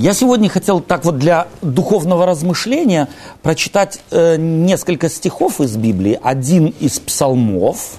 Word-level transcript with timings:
Я 0.00 0.14
сегодня 0.14 0.48
хотел 0.48 0.80
так 0.80 1.04
вот 1.04 1.18
для 1.18 1.46
духовного 1.60 2.24
размышления 2.24 3.06
прочитать 3.42 4.00
э, 4.10 4.36
несколько 4.38 5.10
стихов 5.10 5.60
из 5.60 5.76
Библии. 5.76 6.18
Один 6.22 6.68
из 6.80 6.98
псалмов, 6.98 7.98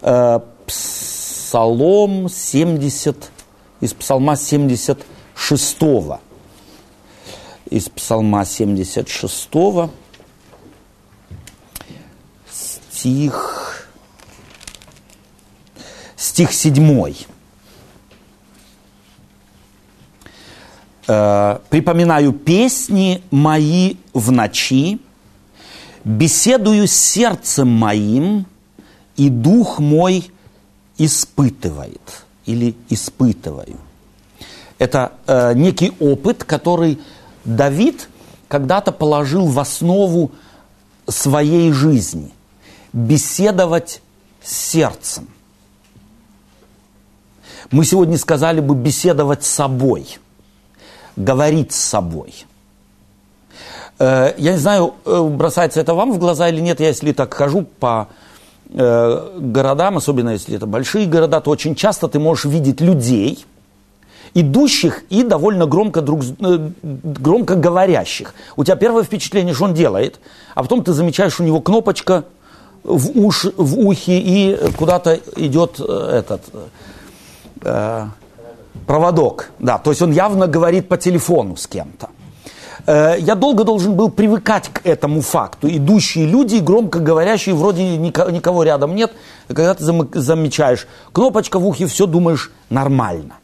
э, 0.00 0.40
псалом 0.66 2.30
70, 2.30 3.30
из 3.82 3.92
псалма 3.92 4.36
76. 4.36 5.76
Из 7.68 7.88
псалма 7.90 8.46
76 8.46 9.50
стих, 12.50 13.86
стих 16.16 16.52
7. 16.54 17.14
Э, 21.08 21.58
припоминаю 21.68 22.32
песни 22.32 23.22
мои 23.30 23.96
в 24.14 24.30
ночи, 24.30 25.00
беседую 26.04 26.86
с 26.86 26.92
сердцем 26.92 27.68
моим, 27.68 28.46
и 29.16 29.28
дух 29.28 29.78
мой 29.80 30.30
испытывает 30.98 32.24
или 32.46 32.76
испытываю. 32.88 33.76
Это 34.78 35.12
э, 35.26 35.54
некий 35.54 35.92
опыт, 35.98 36.44
который 36.44 37.00
Давид 37.44 38.08
когда-то 38.46 38.92
положил 38.92 39.46
в 39.46 39.58
основу 39.58 40.30
своей 41.08 41.72
жизни. 41.72 42.30
Беседовать 42.92 44.02
с 44.42 44.56
сердцем. 44.70 45.28
Мы 47.72 47.84
сегодня 47.84 48.18
сказали 48.18 48.60
бы 48.60 48.76
беседовать 48.76 49.42
с 49.44 49.48
собой– 49.48 50.18
говорить 51.16 51.72
с 51.72 51.80
собой. 51.80 52.44
Э, 53.98 54.34
я 54.38 54.52
не 54.52 54.58
знаю, 54.58 54.94
э, 55.04 55.22
бросается 55.22 55.80
это 55.80 55.94
вам 55.94 56.12
в 56.12 56.18
глаза 56.18 56.48
или 56.48 56.60
нет, 56.60 56.80
я 56.80 56.88
если 56.88 57.12
так 57.12 57.32
хожу 57.34 57.62
по 57.62 58.08
э, 58.70 59.38
городам, 59.38 59.98
особенно 59.98 60.30
если 60.30 60.56
это 60.56 60.66
большие 60.66 61.06
города, 61.06 61.40
то 61.40 61.50
очень 61.50 61.74
часто 61.74 62.08
ты 62.08 62.18
можешь 62.18 62.44
видеть 62.46 62.80
людей, 62.80 63.44
идущих 64.34 65.04
и 65.10 65.22
довольно 65.22 65.66
громко, 65.66 66.00
друг, 66.00 66.22
громко 66.82 67.54
говорящих. 67.54 68.34
У 68.56 68.64
тебя 68.64 68.76
первое 68.76 69.04
впечатление, 69.04 69.54
что 69.54 69.64
он 69.64 69.74
делает, 69.74 70.20
а 70.54 70.62
потом 70.62 70.82
ты 70.82 70.92
замечаешь, 70.94 71.38
у 71.38 71.44
него 71.44 71.60
кнопочка 71.60 72.24
в, 72.82 73.10
уш, 73.24 73.44
в 73.56 73.78
ухе 73.78 74.18
и 74.18 74.58
куда-то 74.76 75.20
идет 75.36 75.78
этот 75.78 76.42
Проводок, 78.86 79.50
да. 79.58 79.78
То 79.78 79.90
есть 79.90 80.02
он 80.02 80.12
явно 80.12 80.46
говорит 80.46 80.88
по 80.88 80.96
телефону 80.96 81.56
с 81.56 81.66
кем-то. 81.66 82.08
Э, 82.86 83.14
я 83.18 83.34
долго 83.34 83.64
должен 83.64 83.94
был 83.94 84.10
привыкать 84.10 84.68
к 84.68 84.86
этому 84.86 85.20
факту. 85.20 85.68
Идущие 85.68 86.26
люди, 86.26 86.56
громко 86.56 86.98
говорящие, 86.98 87.54
вроде 87.54 87.96
никого 87.96 88.64
рядом 88.64 88.94
нет. 88.94 89.12
Когда 89.48 89.74
ты 89.74 89.84
замечаешь 89.84 90.86
кнопочка 91.12 91.58
в 91.58 91.66
ухе, 91.66 91.86
все 91.86 92.06
думаешь 92.06 92.50
нормально. 92.70 93.34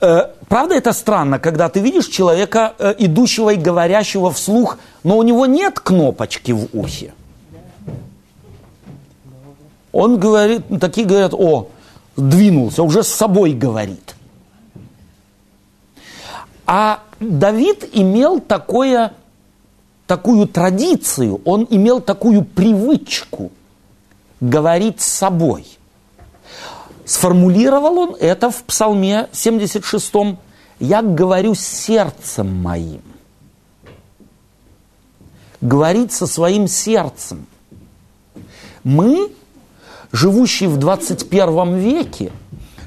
Э, 0.00 0.28
правда, 0.48 0.74
это 0.74 0.92
странно, 0.92 1.38
когда 1.38 1.68
ты 1.68 1.80
видишь 1.80 2.06
человека, 2.06 2.74
э, 2.78 2.94
идущего 2.98 3.50
и 3.50 3.56
говорящего 3.56 4.30
вслух, 4.30 4.78
но 5.02 5.18
у 5.18 5.22
него 5.22 5.46
нет 5.46 5.80
кнопочки 5.80 6.52
в 6.52 6.68
ухе. 6.72 7.12
Он 9.92 10.18
говорит, 10.18 10.62
такие 10.80 11.06
говорят, 11.06 11.34
о, 11.34 11.66
двинулся, 12.16 12.82
уже 12.82 13.02
с 13.02 13.08
собой 13.08 13.52
говорит. 13.52 14.14
А 16.66 17.02
Давид 17.18 17.88
имел 17.92 18.40
такое, 18.40 19.12
такую 20.06 20.46
традицию, 20.46 21.40
он 21.44 21.66
имел 21.68 22.00
такую 22.00 22.44
привычку 22.44 23.50
говорить 24.40 25.00
с 25.00 25.06
собой. 25.06 25.66
Сформулировал 27.04 27.98
он 27.98 28.16
это 28.20 28.50
в 28.50 28.62
Псалме 28.62 29.28
76. 29.32 30.12
«Я 30.78 31.02
говорю 31.02 31.54
сердцем 31.54 32.54
моим». 32.62 33.02
Говорить 35.60 36.12
со 36.12 36.26
своим 36.26 36.68
сердцем. 36.68 37.46
Мы 38.82 39.30
живущие 40.12 40.68
в 40.68 40.76
21 40.76 41.76
веке, 41.76 42.32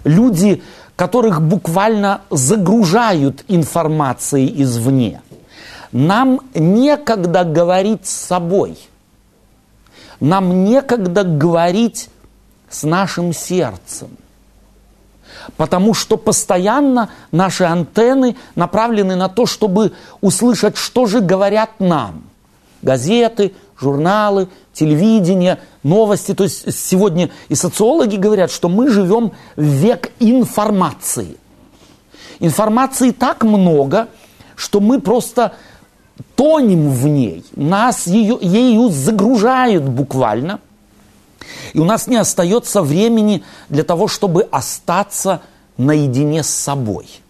люди, 0.03 0.63
которых 0.95 1.41
буквально 1.41 2.21
загружают 2.29 3.43
информацией 3.47 4.61
извне, 4.63 5.21
нам 5.91 6.41
некогда 6.53 7.43
говорить 7.43 8.05
с 8.05 8.11
собой, 8.11 8.77
нам 10.19 10.63
некогда 10.63 11.23
говорить 11.23 12.09
с 12.69 12.83
нашим 12.83 13.33
сердцем. 13.33 14.09
Потому 15.57 15.93
что 15.93 16.15
постоянно 16.17 17.09
наши 17.31 17.65
антенны 17.65 18.37
направлены 18.55 19.15
на 19.15 19.29
то, 19.29 19.45
чтобы 19.45 19.91
услышать, 20.21 20.77
что 20.77 21.05
же 21.05 21.19
говорят 21.19 21.79
нам. 21.79 22.23
Газеты, 22.83 23.53
журналы, 23.79 24.49
телевидение, 24.73 25.59
новости. 25.81 26.33
То 26.33 26.43
есть 26.43 26.77
сегодня 26.77 27.31
и 27.49 27.55
социологи 27.55 28.17
говорят, 28.17 28.51
что 28.51 28.69
мы 28.69 28.89
живем 28.89 29.31
в 29.55 29.61
век 29.61 30.11
информации. 30.19 31.37
Информации 32.39 33.11
так 33.11 33.43
много, 33.43 34.09
что 34.55 34.81
мы 34.81 34.99
просто 34.99 35.53
тонем 36.35 36.89
в 36.89 37.07
ней. 37.07 37.45
Нас 37.55 38.05
ее, 38.05 38.37
ею 38.41 38.89
загружают 38.89 39.83
буквально. 39.83 40.59
И 41.73 41.79
у 41.79 41.85
нас 41.85 42.07
не 42.07 42.17
остается 42.17 42.81
времени 42.81 43.43
для 43.69 43.83
того, 43.83 44.07
чтобы 44.07 44.43
остаться 44.51 45.41
наедине 45.77 46.43
с 46.43 46.49
собой– 46.49 47.07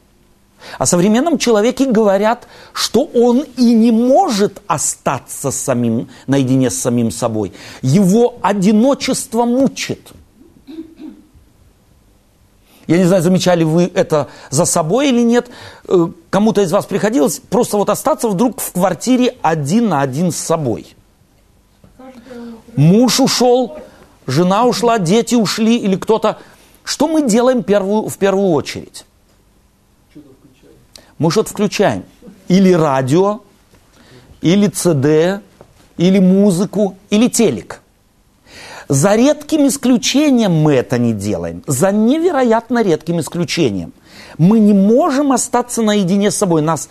о 0.80 0.86
современном 0.86 1.38
человеке 1.38 1.86
говорят, 1.86 2.48
что 2.74 3.04
он 3.04 3.46
и 3.58 3.74
не 3.74 3.92
может 3.92 4.62
остаться 4.68 5.52
самим, 5.52 6.10
наедине 6.28 6.70
с 6.70 6.78
самим 6.80 7.12
собой. 7.12 7.54
Его 7.82 8.36
одиночество 8.42 9.46
мучит. 9.46 10.12
Я 12.88 12.98
не 12.98 13.06
знаю, 13.06 13.24
замечали 13.24 13.64
вы 13.64 13.90
это 13.94 14.28
за 14.50 14.66
собой 14.66 15.10
или 15.10 15.22
нет. 15.22 15.50
Э, 15.88 16.10
кому-то 16.30 16.62
из 16.62 16.72
вас 16.72 16.86
приходилось 16.86 17.40
просто 17.40 17.78
вот 17.78 17.90
остаться 17.90 18.28
вдруг 18.28 18.60
в 18.60 18.74
квартире 18.74 19.38
один 19.42 19.90
на 19.90 20.02
один 20.02 20.32
с 20.32 20.38
собой. 20.38 20.96
Муж 22.76 23.20
ушел, 23.20 23.78
жена 24.28 24.66
ушла, 24.66 25.00
дети 25.00 25.36
ушли 25.36 25.78
или 25.78 25.96
кто-то. 25.96 26.40
Что 26.84 27.08
мы 27.08 27.28
делаем 27.28 27.64
первую, 27.64 28.10
в 28.10 28.18
первую 28.18 28.50
очередь? 28.50 29.06
Мы 31.24 31.32
что-то 31.32 31.52
включаем. 31.52 32.04
Или 32.50 32.74
радио, 32.74 33.44
или 34.42 34.68
ЦД, 34.68 35.42
или 35.96 36.20
музыку, 36.20 36.98
или 37.10 37.30
телек. 37.30 37.80
За 38.90 39.16
редким 39.16 39.66
исключением 39.68 40.52
мы 40.52 40.74
это 40.74 40.98
не 40.98 41.14
делаем. 41.14 41.64
За 41.66 41.94
невероятно 41.94 42.84
редким 42.84 43.22
исключением. 43.22 43.94
Мы 44.38 44.60
не 44.60 44.74
можем 44.74 45.32
остаться 45.32 45.82
наедине 45.82 46.30
с 46.30 46.36
собой. 46.36 46.62
Нас 46.62 46.90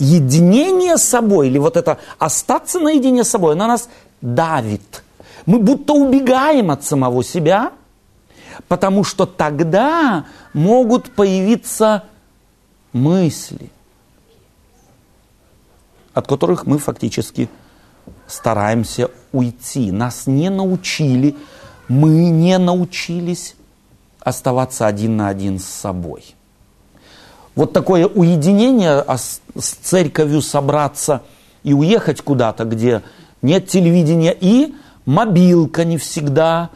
единение 0.00 0.96
с 0.96 1.04
собой, 1.04 1.46
или 1.46 1.58
вот 1.58 1.76
это 1.76 1.98
остаться 2.18 2.80
наедине 2.80 3.22
с 3.22 3.28
собой, 3.28 3.54
на 3.54 3.68
нас 3.68 3.88
давит. 4.20 5.04
Мы 5.46 5.60
будто 5.60 5.92
убегаем 5.92 6.72
от 6.72 6.84
самого 6.84 7.22
себя, 7.22 7.70
потому 8.66 9.04
что 9.04 9.26
тогда 9.26 10.24
могут 10.54 11.12
появиться 11.12 12.02
мысли, 12.94 13.70
от 16.14 16.26
которых 16.26 16.64
мы 16.64 16.78
фактически 16.78 17.50
стараемся 18.26 19.10
уйти. 19.32 19.92
Нас 19.92 20.26
не 20.26 20.48
научили, 20.48 21.36
мы 21.88 22.30
не 22.30 22.56
научились 22.56 23.56
оставаться 24.20 24.86
один 24.86 25.18
на 25.18 25.28
один 25.28 25.58
с 25.58 25.64
собой. 25.64 26.34
Вот 27.54 27.72
такое 27.72 28.06
уединение, 28.06 29.00
а 29.00 29.18
с 29.18 29.40
церковью 29.82 30.40
собраться 30.40 31.22
и 31.62 31.72
уехать 31.72 32.20
куда-то, 32.22 32.64
где 32.64 33.02
нет 33.42 33.68
телевидения, 33.68 34.36
и 34.38 34.74
мобилка 35.04 35.84
не 35.84 35.98
всегда 35.98 36.70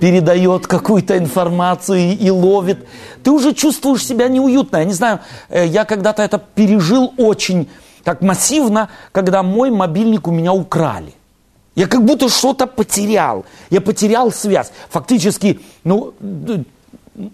передает 0.00 0.66
какую-то 0.66 1.16
информацию 1.18 2.16
и, 2.18 2.30
ловит. 2.30 2.86
Ты 3.22 3.30
уже 3.30 3.52
чувствуешь 3.54 4.04
себя 4.04 4.28
неуютно. 4.28 4.78
Я 4.78 4.84
не 4.84 4.92
знаю, 4.92 5.20
э, 5.48 5.66
я 5.66 5.84
когда-то 5.84 6.22
это 6.22 6.38
пережил 6.38 7.12
очень 7.16 7.68
так 8.02 8.20
массивно, 8.20 8.90
когда 9.12 9.42
мой 9.42 9.70
мобильник 9.70 10.28
у 10.28 10.30
меня 10.30 10.52
украли. 10.52 11.14
Я 11.74 11.86
как 11.86 12.04
будто 12.04 12.28
что-то 12.28 12.66
потерял. 12.66 13.44
Я 13.70 13.80
потерял 13.80 14.30
связь. 14.30 14.70
Фактически, 14.90 15.60
ну, 15.82 16.14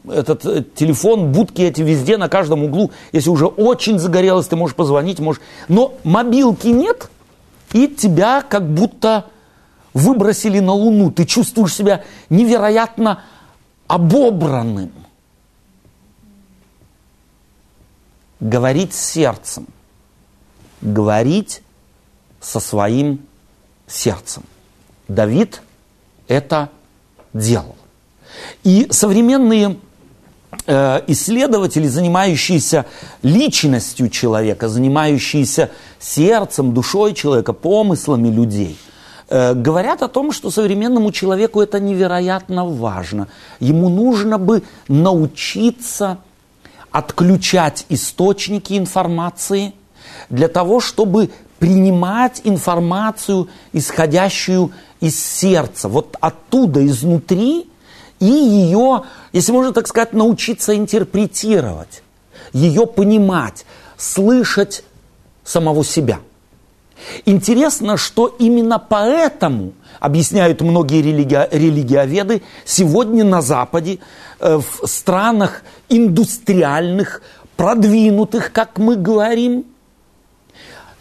этот 0.08 0.44
э, 0.46 0.64
телефон, 0.74 1.32
будки 1.32 1.62
эти 1.62 1.82
везде, 1.82 2.16
на 2.16 2.28
каждом 2.28 2.64
углу. 2.64 2.90
Если 3.12 3.30
уже 3.30 3.46
очень 3.46 3.98
загорелось, 3.98 4.46
ты 4.46 4.56
можешь 4.56 4.76
позвонить, 4.76 5.18
можешь. 5.18 5.42
Но 5.68 5.94
мобилки 6.04 6.68
нет, 6.68 7.10
и 7.72 7.88
тебя 7.88 8.42
как 8.42 8.68
будто 8.68 9.26
выбросили 9.94 10.58
на 10.58 10.72
Луну. 10.72 11.10
Ты 11.10 11.25
чувствуешь 11.25 11.75
себя 11.75 12.04
невероятно 12.28 13.22
обобранным. 13.87 14.92
Говорить 18.40 18.94
сердцем. 18.94 19.66
Говорить 20.81 21.62
со 22.40 22.60
своим 22.60 23.26
сердцем. 23.87 24.44
Давид 25.08 25.62
это 26.28 26.70
делал. 27.34 27.76
И 28.62 28.87
современные 28.90 29.76
э, 30.66 31.02
исследователи, 31.08 31.87
занимающиеся 31.87 32.87
личностью 33.22 34.08
человека, 34.08 34.69
занимающиеся 34.69 35.70
сердцем, 35.98 36.72
душой 36.72 37.14
человека, 37.14 37.52
помыслами 37.52 38.28
людей, 38.28 38.78
говорят 39.30 40.02
о 40.02 40.08
том, 40.08 40.32
что 40.32 40.50
современному 40.50 41.12
человеку 41.12 41.60
это 41.60 41.78
невероятно 41.80 42.66
важно. 42.66 43.28
Ему 43.60 43.88
нужно 43.88 44.38
бы 44.38 44.62
научиться 44.88 46.18
отключать 46.90 47.86
источники 47.88 48.76
информации 48.76 49.72
для 50.28 50.48
того, 50.48 50.80
чтобы 50.80 51.30
принимать 51.60 52.40
информацию, 52.44 53.48
исходящую 53.72 54.72
из 55.00 55.22
сердца, 55.22 55.88
вот 55.88 56.16
оттуда, 56.20 56.84
изнутри, 56.86 57.68
и 58.18 58.24
ее, 58.24 59.04
если 59.32 59.52
можно 59.52 59.72
так 59.72 59.86
сказать, 59.86 60.12
научиться 60.12 60.76
интерпретировать, 60.76 62.02
ее 62.52 62.86
понимать, 62.86 63.64
слышать 63.96 64.84
самого 65.44 65.84
себя. 65.84 66.20
Интересно, 67.25 67.97
что 67.97 68.26
именно 68.26 68.79
поэтому, 68.79 69.73
объясняют 70.00 70.61
многие 70.61 71.02
религи- 71.02 71.49
религиоведы, 71.50 72.43
сегодня 72.64 73.25
на 73.25 73.43
Западе, 73.43 73.99
э, 74.38 74.58
в 74.58 74.87
странах 74.87 75.62
индустриальных, 75.88 77.23
продвинутых, 77.56 78.52
как 78.52 78.79
мы 78.79 78.97
говорим, 78.97 79.64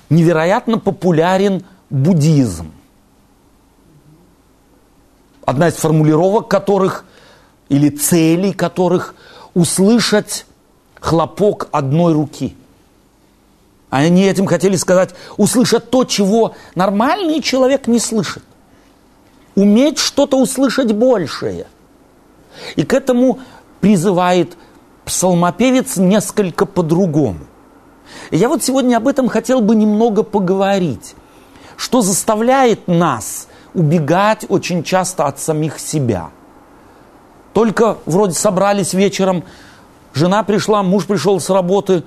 невероятно 0.09 0.77
популярен 0.77 1.63
буддизм. 1.89 2.71
Одна 5.45 5.69
из 5.69 5.75
формулировок 5.75 6.47
которых 6.47 7.05
или 7.69 7.89
целей 7.89 8.53
которых 8.53 9.15
услышать 9.53 10.45
хлопок 10.99 11.69
одной 11.71 12.13
руки. 12.13 12.55
Они 13.89 14.23
этим 14.23 14.45
хотели 14.45 14.75
сказать, 14.75 15.15
услышать 15.37 15.89
то, 15.89 16.03
чего 16.05 16.55
нормальный 16.75 17.41
человек 17.41 17.87
не 17.87 17.99
слышит. 17.99 18.43
Уметь 19.55 19.97
что-то 19.97 20.37
услышать 20.39 20.91
большее. 20.91 21.65
И 22.75 22.83
к 22.83 22.93
этому 22.93 23.39
призывает 23.81 24.57
псалмопевец 25.05 25.97
несколько 25.97 26.65
по-другому. 26.65 27.39
Я 28.31 28.47
вот 28.47 28.63
сегодня 28.63 28.97
об 28.97 29.07
этом 29.07 29.27
хотел 29.27 29.61
бы 29.61 29.75
немного 29.75 30.23
поговорить. 30.23 31.15
Что 31.77 32.01
заставляет 32.01 32.87
нас 32.87 33.47
убегать 33.73 34.45
очень 34.49 34.83
часто 34.83 35.25
от 35.25 35.39
самих 35.39 35.79
себя– 35.79 36.29
только 37.53 37.97
вроде 38.05 38.33
собрались 38.33 38.93
вечером, 38.93 39.43
жена 40.13 40.43
пришла, 40.43 40.83
муж 40.83 41.05
пришел 41.05 41.39
с 41.39 41.49
работы, 41.49 42.03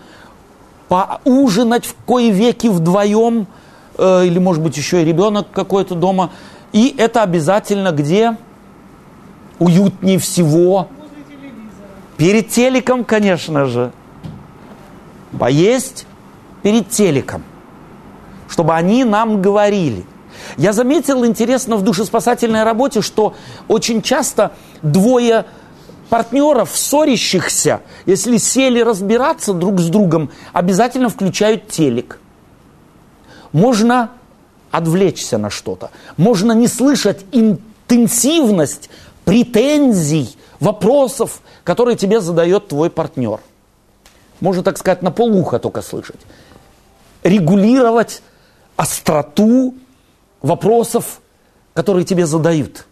поужинать 0.92 1.86
в 1.86 1.94
кои 2.04 2.30
веки 2.30 2.66
вдвоем, 2.66 3.46
э, 3.96 4.26
или 4.26 4.38
может 4.38 4.62
быть 4.62 4.76
еще 4.76 5.00
и 5.00 5.06
ребенок 5.06 5.46
какой-то 5.50 5.94
дома. 5.94 6.32
И 6.74 6.94
это 6.98 7.22
обязательно 7.22 7.92
где? 7.92 8.36
Уютнее 9.58 10.18
всего. 10.18 10.88
Перед 12.18 12.50
телеком, 12.50 13.04
конечно 13.04 13.64
же. 13.64 13.90
Поесть 15.38 16.04
перед 16.62 16.90
телеком. 16.90 17.42
Чтобы 18.50 18.74
они 18.74 19.04
нам 19.04 19.40
говорили. 19.40 20.04
Я 20.58 20.74
заметил, 20.74 21.24
интересно, 21.24 21.76
в 21.76 21.82
душеспасательной 21.84 22.64
работе, 22.64 23.00
что 23.00 23.34
очень 23.66 24.02
часто 24.02 24.52
двое 24.82 25.46
партнеров, 26.12 26.72
ссорящихся, 26.74 27.80
если 28.04 28.36
сели 28.36 28.82
разбираться 28.82 29.54
друг 29.54 29.80
с 29.80 29.88
другом, 29.88 30.30
обязательно 30.52 31.08
включают 31.08 31.68
телек. 31.68 32.20
Можно 33.52 34.10
отвлечься 34.70 35.38
на 35.38 35.48
что-то. 35.48 35.90
Можно 36.18 36.52
не 36.52 36.68
слышать 36.68 37.24
интенсивность 37.32 38.90
претензий, 39.24 40.36
вопросов, 40.60 41.40
которые 41.64 41.96
тебе 41.96 42.20
задает 42.20 42.68
твой 42.68 42.90
партнер. 42.90 43.40
Можно, 44.40 44.62
так 44.62 44.76
сказать, 44.76 45.00
на 45.00 45.12
полуха 45.12 45.58
только 45.58 45.80
слышать. 45.80 46.20
Регулировать 47.22 48.22
остроту 48.76 49.72
вопросов, 50.42 51.22
которые 51.72 52.04
тебе 52.04 52.26
задают. 52.26 52.84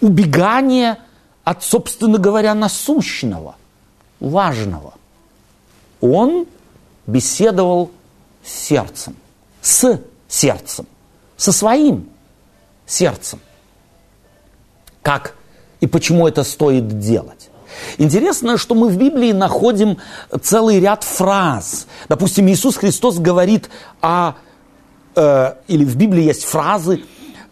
Убегание 0.00 0.98
от, 1.44 1.62
собственно 1.62 2.18
говоря, 2.18 2.54
насущного, 2.54 3.56
важного. 4.20 4.94
Он 6.00 6.46
беседовал 7.06 7.90
с 8.44 8.52
сердцем, 8.52 9.16
с 9.60 10.00
сердцем, 10.28 10.86
со 11.36 11.52
своим 11.52 12.08
сердцем. 12.86 13.40
Как 15.02 15.34
и 15.80 15.86
почему 15.86 16.28
это 16.28 16.44
стоит 16.44 16.98
делать? 16.98 17.50
Интересно, 17.98 18.58
что 18.58 18.74
мы 18.74 18.88
в 18.88 18.96
Библии 18.96 19.32
находим 19.32 19.98
целый 20.42 20.80
ряд 20.80 21.04
фраз. 21.04 21.86
Допустим, 22.08 22.48
Иисус 22.48 22.76
Христос 22.76 23.18
говорит 23.18 23.70
о 24.00 24.34
э, 25.14 25.54
или 25.68 25.84
в 25.84 25.96
Библии 25.96 26.24
есть 26.24 26.44
фразы, 26.44 27.04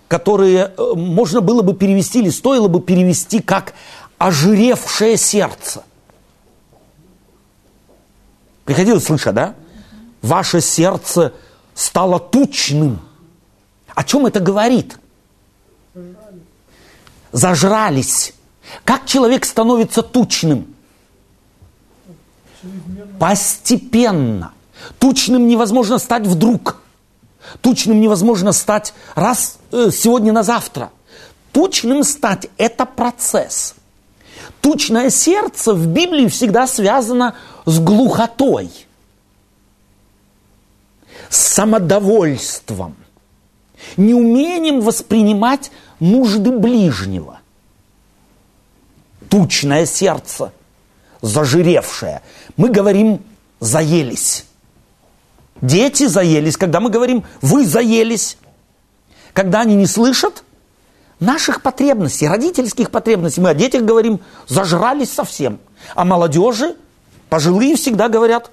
которые 0.08 0.72
э, 0.76 0.92
можно 0.94 1.40
было 1.42 1.62
бы 1.62 1.74
перевести 1.74 2.20
или 2.20 2.30
стоило 2.30 2.66
бы 2.68 2.80
перевести 2.80 3.40
как 3.40 3.74
ожиревшее 4.16 5.16
сердце. 5.16 5.84
Приходилось 8.64 9.04
слышать, 9.04 9.34
да? 9.34 9.54
Ваше 10.22 10.60
сердце 10.60 11.32
стало 11.74 12.18
тучным. 12.18 13.00
О 13.94 14.02
чем 14.02 14.26
это 14.26 14.40
говорит? 14.40 14.98
Зажрались. 17.30 18.34
Как 18.84 19.06
человек 19.06 19.44
становится 19.44 20.02
тучным? 20.02 20.74
Постепенно. 23.18 24.52
Тучным 24.98 25.46
невозможно 25.46 25.98
стать 25.98 26.26
вдруг. 26.26 26.80
Тучным 27.60 28.00
невозможно 28.00 28.52
стать 28.52 28.94
раз 29.14 29.58
э, 29.72 29.90
сегодня 29.92 30.32
на 30.32 30.42
завтра. 30.42 30.90
Тучным 31.52 32.04
стать– 32.04 32.48
это 32.56 32.86
процесс. 32.86 33.74
Тучное 34.60 35.10
сердце 35.10 35.74
в 35.74 35.86
Библии 35.86 36.28
всегда 36.28 36.66
связано 36.66 37.34
с 37.64 37.78
глухотой, 37.78 38.70
с 41.28 41.36
самодовольством, 41.36 42.96
неумением 43.96 44.80
воспринимать 44.80 45.70
нужды 46.00 46.50
ближнего. 46.50 47.40
Тучное 49.28 49.86
сердце, 49.86 50.52
зажиревшее. 51.20 52.22
Мы 52.56 52.70
говорим 52.70 53.22
«заелись». 53.60 54.47
Дети 55.60 56.06
заелись, 56.06 56.56
когда 56.56 56.80
мы 56.80 56.90
говорим 56.90 57.24
«вы 57.42 57.66
заелись», 57.66 58.38
когда 59.32 59.60
они 59.60 59.74
не 59.74 59.86
слышат 59.86 60.44
наших 61.20 61.62
потребностей, 61.62 62.28
родительских 62.28 62.90
потребностей. 62.90 63.40
Мы 63.40 63.50
о 63.50 63.54
детях 63.54 63.82
говорим 63.82 64.20
«зажрались 64.46 65.12
совсем». 65.12 65.58
А 65.94 66.04
молодежи, 66.04 66.76
пожилые 67.28 67.76
всегда 67.76 68.08
говорят 68.08 68.50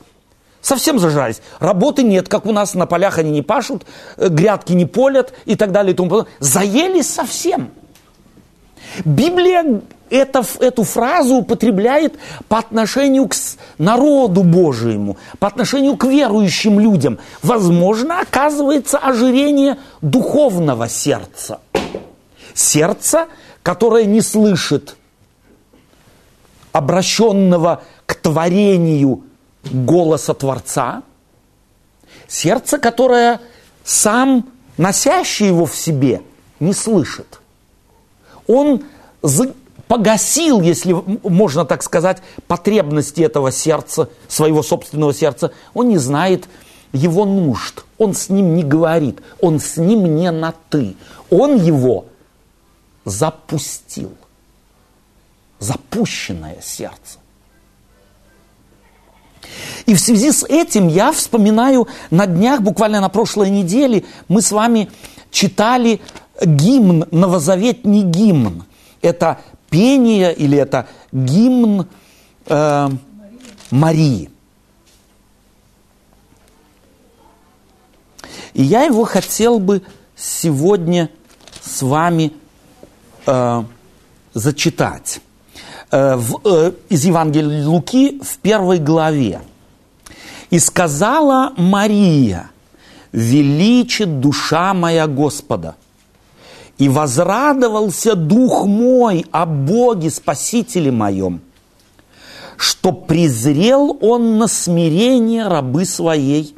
совсем 0.61 0.97
зажрались. 0.99 1.41
Работы 1.59 2.01
нет, 2.03 2.27
как 2.27 2.45
у 2.45 2.51
нас 2.51 2.73
на 2.73 2.87
полях 2.87 3.19
они 3.19 3.29
не 3.29 3.43
пашут, 3.43 3.85
э, 4.17 4.29
грядки 4.29 4.73
не 4.73 4.85
полят 4.85 5.33
и 5.45 5.55
так 5.55 5.71
далее 5.71 5.93
и 5.93 5.95
тому 5.95 6.09
подобное. 6.09 6.33
Заелись 6.39 7.13
совсем. 7.13 7.71
Библия 9.03 9.81
это, 10.09 10.45
эту 10.59 10.83
фразу 10.83 11.35
употребляет 11.35 12.15
по 12.47 12.59
отношению 12.59 13.27
к 13.27 13.35
народу 13.77 14.43
Божьему, 14.43 15.17
по 15.39 15.47
отношению 15.47 15.97
к 15.97 16.05
верующим 16.05 16.79
людям. 16.79 17.19
Возможно, 17.41 18.19
оказывается 18.19 18.97
ожирение 18.97 19.77
духовного 20.01 20.87
сердца. 20.87 21.59
Сердце, 22.53 23.27
которое 23.63 24.05
не 24.05 24.21
слышит 24.21 24.95
обращенного 26.71 27.83
к 28.05 28.15
творению 28.15 29.23
голоса 29.63 30.33
Творца, 30.33 31.03
сердце, 32.27 32.77
которое 32.77 33.41
сам 33.83 34.47
носящий 34.77 35.47
его 35.47 35.65
в 35.65 35.75
себе 35.75 36.21
не 36.59 36.73
слышит. 36.73 37.39
Он 38.47 38.83
погасил, 39.87 40.61
если 40.61 40.95
можно 41.23 41.65
так 41.65 41.83
сказать, 41.83 42.21
потребности 42.47 43.21
этого 43.21 43.51
сердца, 43.51 44.09
своего 44.27 44.63
собственного 44.63 45.13
сердца. 45.13 45.51
Он 45.73 45.89
не 45.89 45.97
знает 45.97 46.47
его 46.91 47.25
нужд. 47.25 47.85
Он 47.97 48.13
с 48.13 48.29
ним 48.29 48.55
не 48.55 48.63
говорит. 48.63 49.19
Он 49.41 49.59
с 49.59 49.77
ним 49.77 50.15
не 50.15 50.31
на 50.31 50.53
«ты». 50.69 50.95
Он 51.29 51.55
его 51.55 52.05
запустил. 53.03 54.11
Запущенное 55.59 56.57
сердце. 56.61 57.19
И 59.85 59.93
в 59.93 59.99
связи 59.99 60.31
с 60.31 60.43
этим 60.43 60.87
я 60.87 61.11
вспоминаю 61.11 61.87
на 62.09 62.25
днях, 62.25 62.61
буквально 62.61 62.99
на 62.99 63.09
прошлой 63.09 63.49
неделе, 63.49 64.03
мы 64.27 64.41
с 64.41 64.51
вами 64.51 64.89
читали 65.31 66.01
гимн, 66.41 67.05
новозаветний 67.11 68.03
гимн. 68.03 68.63
Это 69.01 69.39
пение 69.69 70.33
или 70.33 70.57
это 70.57 70.87
гимн 71.11 71.87
э, 72.47 72.89
Марии. 73.71 74.29
И 78.53 78.63
я 78.63 78.83
его 78.83 79.03
хотел 79.03 79.59
бы 79.59 79.81
сегодня 80.15 81.09
с 81.61 81.81
вами 81.81 82.31
э, 83.25 83.63
зачитать. 84.33 85.19
Э, 85.91 86.15
в, 86.15 86.41
э, 86.45 86.71
из 86.89 87.05
Евангелия 87.05 87.67
Луки 87.67 88.19
в 88.23 88.37
первой 88.39 88.79
главе. 88.79 89.41
«И 90.49 90.59
сказала 90.59 91.53
Мария, 91.57 92.49
величит 93.11 94.19
душа 94.19 94.73
моя 94.73 95.07
Господа, 95.07 95.75
и 96.77 96.89
возрадовался 96.89 98.15
дух 98.15 98.65
мой 98.65 99.25
о 99.31 99.45
Боге 99.45 100.09
Спасителе 100.09 100.91
моем, 100.91 101.41
что 102.57 102.91
презрел 102.91 103.97
он 104.01 104.37
на 104.37 104.47
смирение 104.47 105.47
рабы 105.47 105.85
своей, 105.85 106.55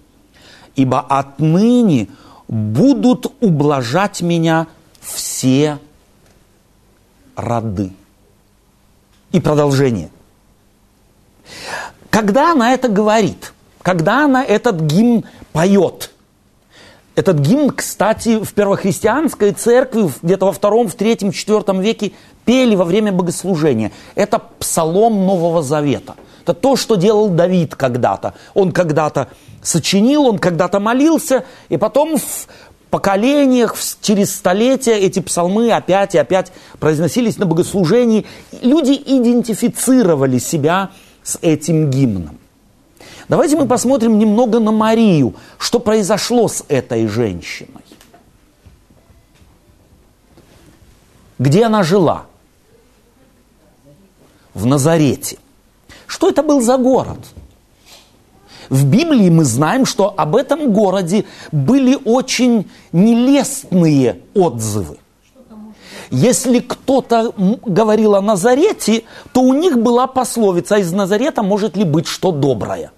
ибо 0.75 1.00
отныне 1.00 2.07
будут 2.47 3.31
ублажать 3.41 4.21
меня 4.21 4.67
все 5.00 5.79
роды. 7.36 7.91
И 9.31 9.39
продолжение. 9.39 10.09
Когда 12.09 12.53
она 12.53 12.74
это 12.74 12.88
говорит, 12.88 13.53
когда 13.83 14.25
она 14.25 14.43
этот 14.43 14.81
гимн 14.81 15.25
поет– 15.53 16.12
этот 17.17 17.39
гимн, 17.39 17.71
кстати, 17.71 18.39
в 18.43 18.53
первохристианской 18.53 19.51
церкви 19.51 20.07
где-то 20.21 20.45
во 20.45 20.51
втором, 20.51 20.88
в 20.88 20.93
третьем, 20.93 21.31
четвертом 21.31 21.81
веке 21.81 22.12
пели 22.45 22.75
во 22.75 22.86
время 22.86 23.12
богослужения. 23.12 23.91
Это 24.13 24.39
псалом 24.59 25.25
Нового 25.25 25.63
Завета. 25.63 26.15
Это 26.43 26.53
то, 26.53 26.75
что 26.75 26.93
делал 26.93 27.29
Давид 27.29 27.75
когда-то. 27.75 28.36
Он 28.53 28.71
когда-то 28.71 29.29
сочинил, 29.63 30.27
он 30.27 30.38
когда-то 30.38 30.79
молился, 30.79 31.43
и 31.69 31.77
потом 31.77 32.19
в 32.19 32.47
поколениях, 32.91 33.75
через 34.00 34.36
столетия 34.36 34.93
эти 35.00 35.19
псалмы 35.19 35.71
опять 35.71 36.13
и 36.13 36.19
опять 36.19 36.51
произносились 36.79 37.39
на 37.39 37.47
богослужении. 37.47 38.27
Люди 38.62 38.91
идентифицировали 38.91 40.38
себя 40.38 40.91
с 41.24 41.39
этим 41.41 41.89
гимном. 41.89 42.38
Давайте 43.29 43.57
мы 43.57 43.67
посмотрим 43.67 44.17
немного 44.19 44.60
на 44.60 44.72
Марию, 44.72 45.36
что 45.57 45.79
произошло 45.79 46.48
с 46.48 46.63
этой 46.69 47.07
женщиной. 47.07 47.84
Где 51.38 51.65
она 51.65 51.84
жила? 51.84 52.25
В 54.53 54.65
Назарете. 54.65 55.38
Что 56.07 56.29
это 56.29 56.41
был 56.41 56.62
за 56.62 56.77
город? 56.77 57.19
В 58.69 58.86
Библии 58.86 59.29
мы 59.29 59.43
знаем, 59.43 59.86
что 59.86 60.13
об 60.15 60.36
этом 60.36 60.72
городе 60.74 61.25
были 61.51 61.98
очень 62.05 62.69
нелестные 62.91 64.22
отзывы. 64.34 64.98
Если 66.10 66.60
кто-то 66.60 67.34
говорил 67.38 68.15
о 68.15 68.22
Назарете, 68.22 69.03
то 69.34 69.41
у 69.41 69.53
них 69.53 69.77
была 69.77 70.07
пословица, 70.07 70.75
«А 70.75 70.79
из 70.79 70.91
Назарета 70.93 71.43
может 71.43 71.75
ли 71.75 71.84
быть 71.84 72.07
что 72.07 72.31
доброе. 72.31 72.91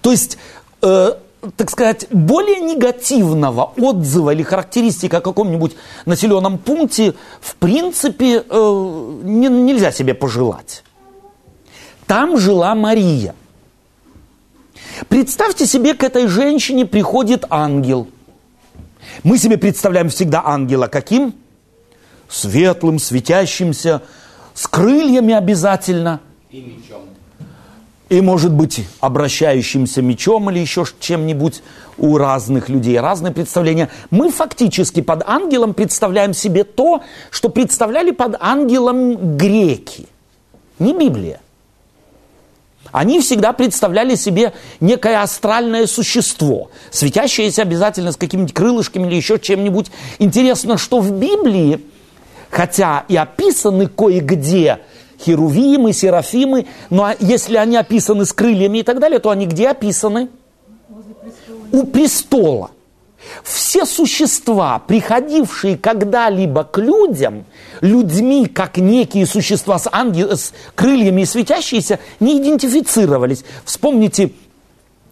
То 0.00 0.10
есть, 0.10 0.38
э, 0.82 1.12
так 1.56 1.70
сказать, 1.70 2.06
более 2.10 2.60
негативного 2.60 3.72
отзыва 3.76 4.30
или 4.30 4.42
характеристики 4.42 5.14
о 5.14 5.20
каком-нибудь 5.20 5.76
населенном 6.04 6.58
пункте, 6.58 7.14
в 7.40 7.56
принципе, 7.56 8.44
э, 8.48 9.12
не, 9.22 9.48
нельзя 9.48 9.92
себе 9.92 10.14
пожелать. 10.14 10.82
Там 12.06 12.38
жила 12.38 12.74
Мария. 12.74 13.34
Представьте 15.08 15.66
себе, 15.66 15.94
к 15.94 16.02
этой 16.02 16.26
женщине 16.26 16.86
приходит 16.86 17.44
ангел. 17.50 18.08
Мы 19.22 19.38
себе 19.38 19.58
представляем 19.58 20.08
всегда 20.08 20.42
ангела 20.44 20.86
каким? 20.86 21.34
Светлым, 22.28 22.98
светящимся, 22.98 24.02
с 24.54 24.66
крыльями 24.66 25.34
обязательно. 25.34 26.20
И 26.50 26.60
мечом 26.60 27.15
и, 28.08 28.20
может 28.20 28.52
быть, 28.52 28.84
обращающимся 29.00 30.00
мечом 30.00 30.50
или 30.50 30.60
еще 30.60 30.84
чем-нибудь 31.00 31.62
у 31.98 32.16
разных 32.18 32.68
людей, 32.68 32.98
разные 33.00 33.32
представления. 33.32 33.90
Мы 34.10 34.30
фактически 34.30 35.00
под 35.00 35.22
ангелом 35.26 35.74
представляем 35.74 36.32
себе 36.32 36.64
то, 36.64 37.02
что 37.30 37.48
представляли 37.48 38.12
под 38.12 38.36
ангелом 38.38 39.36
греки, 39.36 40.06
не 40.78 40.92
Библия. 40.92 41.40
Они 42.92 43.20
всегда 43.20 43.52
представляли 43.52 44.14
себе 44.14 44.52
некое 44.78 45.20
астральное 45.20 45.86
существо, 45.86 46.70
светящееся 46.90 47.62
обязательно 47.62 48.12
с 48.12 48.16
какими-нибудь 48.16 48.54
крылышками 48.54 49.08
или 49.08 49.16
еще 49.16 49.38
чем-нибудь. 49.40 49.90
Интересно, 50.20 50.78
что 50.78 51.00
в 51.00 51.10
Библии, 51.10 51.84
хотя 52.50 53.04
и 53.08 53.16
описаны 53.16 53.88
кое-где 53.88 54.78
херувимы, 55.20 55.92
серафимы, 55.92 56.66
но 56.90 57.04
а 57.04 57.16
если 57.18 57.56
они 57.56 57.76
описаны 57.76 58.24
с 58.24 58.32
крыльями 58.32 58.78
и 58.78 58.82
так 58.82 58.98
далее, 58.98 59.18
то 59.18 59.30
они 59.30 59.46
где 59.46 59.68
описаны? 59.68 60.28
У 61.72 61.84
престола. 61.84 62.70
Все 63.42 63.84
существа, 63.84 64.78
приходившие 64.78 65.76
когда-либо 65.76 66.64
к 66.64 66.78
людям, 66.78 67.44
людьми, 67.80 68.46
как 68.46 68.78
некие 68.78 69.26
существа 69.26 69.78
с, 69.78 69.88
ангел, 69.90 70.30
с 70.36 70.52
крыльями 70.74 71.22
и 71.22 71.26
светящиеся, 71.26 71.98
не 72.20 72.38
идентифицировались. 72.38 73.44
Вспомните, 73.64 74.32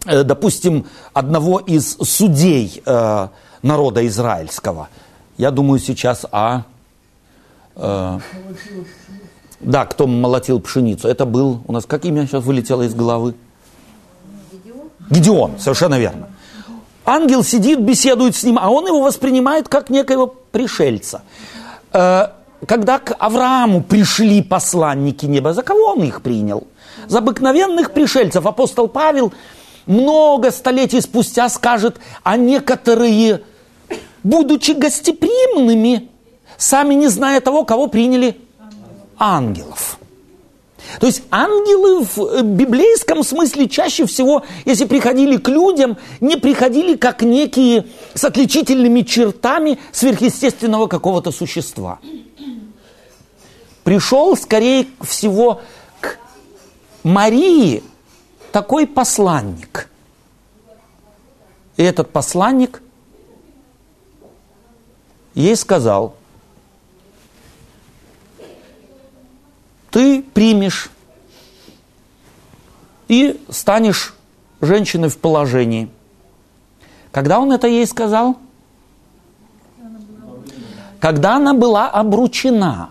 э, 0.06 0.22
допустим, 0.22 0.86
одного 1.12 1.58
из 1.58 1.96
судей 1.96 2.82
э, 2.84 3.28
народа 3.62 4.06
израильского. 4.06 4.88
Я 5.36 5.50
думаю 5.50 5.80
сейчас 5.80 6.24
о... 6.30 6.62
Э, 7.76 8.18
да, 9.64 9.86
кто 9.86 10.06
молотил 10.06 10.60
пшеницу. 10.60 11.08
Это 11.08 11.24
был 11.24 11.60
у 11.66 11.72
нас, 11.72 11.86
как 11.86 12.04
имя 12.04 12.26
сейчас 12.26 12.44
вылетело 12.44 12.82
из 12.82 12.94
головы? 12.94 13.34
Гедеон. 14.52 14.90
Гедеон, 15.10 15.58
совершенно 15.58 15.98
верно. 15.98 16.28
Ангел 17.06 17.42
сидит, 17.42 17.80
беседует 17.80 18.34
с 18.36 18.44
ним, 18.44 18.58
а 18.60 18.70
он 18.70 18.86
его 18.86 19.00
воспринимает 19.00 19.68
как 19.68 19.90
некоего 19.90 20.26
пришельца. 20.26 21.22
Э, 21.92 22.28
когда 22.66 22.98
к 22.98 23.14
Аврааму 23.18 23.82
пришли 23.82 24.42
посланники 24.42 25.26
неба, 25.26 25.52
за 25.52 25.62
кого 25.62 25.92
он 25.92 26.02
их 26.02 26.22
принял? 26.22 26.66
За 27.06 27.18
обыкновенных 27.18 27.92
пришельцев. 27.92 28.46
Апостол 28.46 28.88
Павел 28.88 29.34
много 29.86 30.50
столетий 30.50 31.00
спустя 31.00 31.48
скажет, 31.50 31.98
а 32.22 32.36
некоторые, 32.36 33.42
будучи 34.22 34.70
гостеприимными, 34.70 36.08
сами 36.56 36.94
не 36.94 37.08
зная 37.08 37.40
того, 37.42 37.64
кого 37.64 37.88
приняли 37.88 38.40
ангелов. 39.18 39.98
То 41.00 41.06
есть 41.06 41.22
ангелы 41.30 42.04
в 42.04 42.18
э, 42.18 42.42
библейском 42.42 43.24
смысле 43.24 43.68
чаще 43.68 44.06
всего, 44.06 44.44
если 44.64 44.84
приходили 44.84 45.38
к 45.38 45.48
людям, 45.48 45.96
не 46.20 46.36
приходили 46.36 46.96
как 46.96 47.22
некие 47.22 47.86
с 48.14 48.24
отличительными 48.24 49.00
чертами 49.00 49.78
сверхъестественного 49.92 50.86
какого-то 50.86 51.32
существа. 51.32 52.00
Пришел, 53.82 54.36
скорее 54.36 54.86
всего, 55.00 55.62
к 56.00 56.18
Марии 57.02 57.82
такой 58.52 58.86
посланник. 58.86 59.88
И 61.76 61.82
этот 61.82 62.10
посланник 62.10 62.82
ей 65.34 65.56
сказал– 65.56 66.14
ты 69.94 70.23
примешь 70.34 70.90
и 73.08 73.40
станешь 73.48 74.14
женщиной 74.60 75.08
в 75.08 75.18
положении. 75.18 75.88
Когда 77.12 77.38
он 77.38 77.52
это 77.52 77.68
ей 77.68 77.86
сказал? 77.86 78.36
Когда 81.00 81.36
она 81.36 81.54
была 81.54 81.88
обручена. 81.88 82.90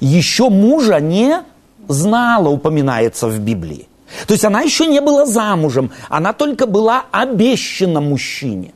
Еще 0.00 0.48
мужа 0.48 1.00
не 1.00 1.42
знала, 1.88 2.48
упоминается 2.48 3.28
в 3.28 3.38
Библии. 3.38 3.88
То 4.26 4.34
есть 4.34 4.44
она 4.44 4.60
еще 4.60 4.86
не 4.86 5.00
была 5.00 5.26
замужем, 5.26 5.90
она 6.08 6.32
только 6.32 6.66
была 6.66 7.04
обещана 7.10 8.00
мужчине. 8.00 8.72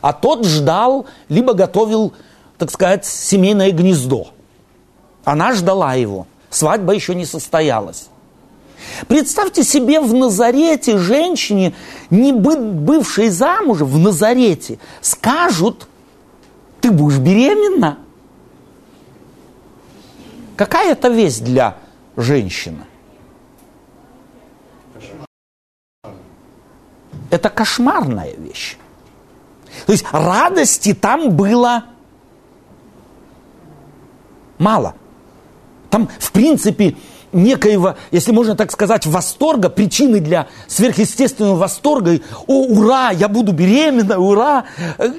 А 0.00 0.12
тот 0.12 0.44
ждал, 0.44 1.06
либо 1.28 1.54
готовил, 1.54 2.12
так 2.58 2.70
сказать, 2.70 3.04
семейное 3.04 3.72
гнездо. 3.72 4.28
Она 5.24 5.52
ждала 5.52 5.94
его. 5.94 6.26
Свадьба 6.50 6.94
еще 6.94 7.14
не 7.14 7.26
состоялась. 7.26 8.08
Представьте 9.06 9.64
себе 9.64 10.00
в 10.00 10.14
Назарете 10.14 10.98
женщине, 10.98 11.74
не 12.10 12.32
бывшей 12.32 13.28
замужем, 13.28 13.88
в 13.88 13.98
Назарете, 13.98 14.78
скажут, 15.00 15.88
ты 16.80 16.90
будешь 16.90 17.18
беременна. 17.18 17.98
Какая 20.56 20.92
это 20.92 21.08
весть 21.08 21.44
для 21.44 21.76
женщины? 22.16 22.84
Это 27.30 27.50
кошмарная 27.50 28.34
вещь. 28.36 28.76
То 29.86 29.92
есть 29.92 30.04
радости 30.12 30.94
там 30.94 31.30
было 31.30 31.84
мало. 34.58 34.94
Там, 35.90 36.08
в 36.18 36.32
принципе, 36.32 36.96
некоего, 37.32 37.96
если 38.10 38.32
можно 38.32 38.56
так 38.56 38.70
сказать, 38.70 39.06
восторга, 39.06 39.68
причины 39.68 40.20
для 40.20 40.48
сверхъестественного 40.66 41.56
восторга, 41.56 42.20
о, 42.46 42.64
ура, 42.64 43.10
я 43.10 43.28
буду 43.28 43.52
беременна, 43.52 44.18
ура, 44.18 44.64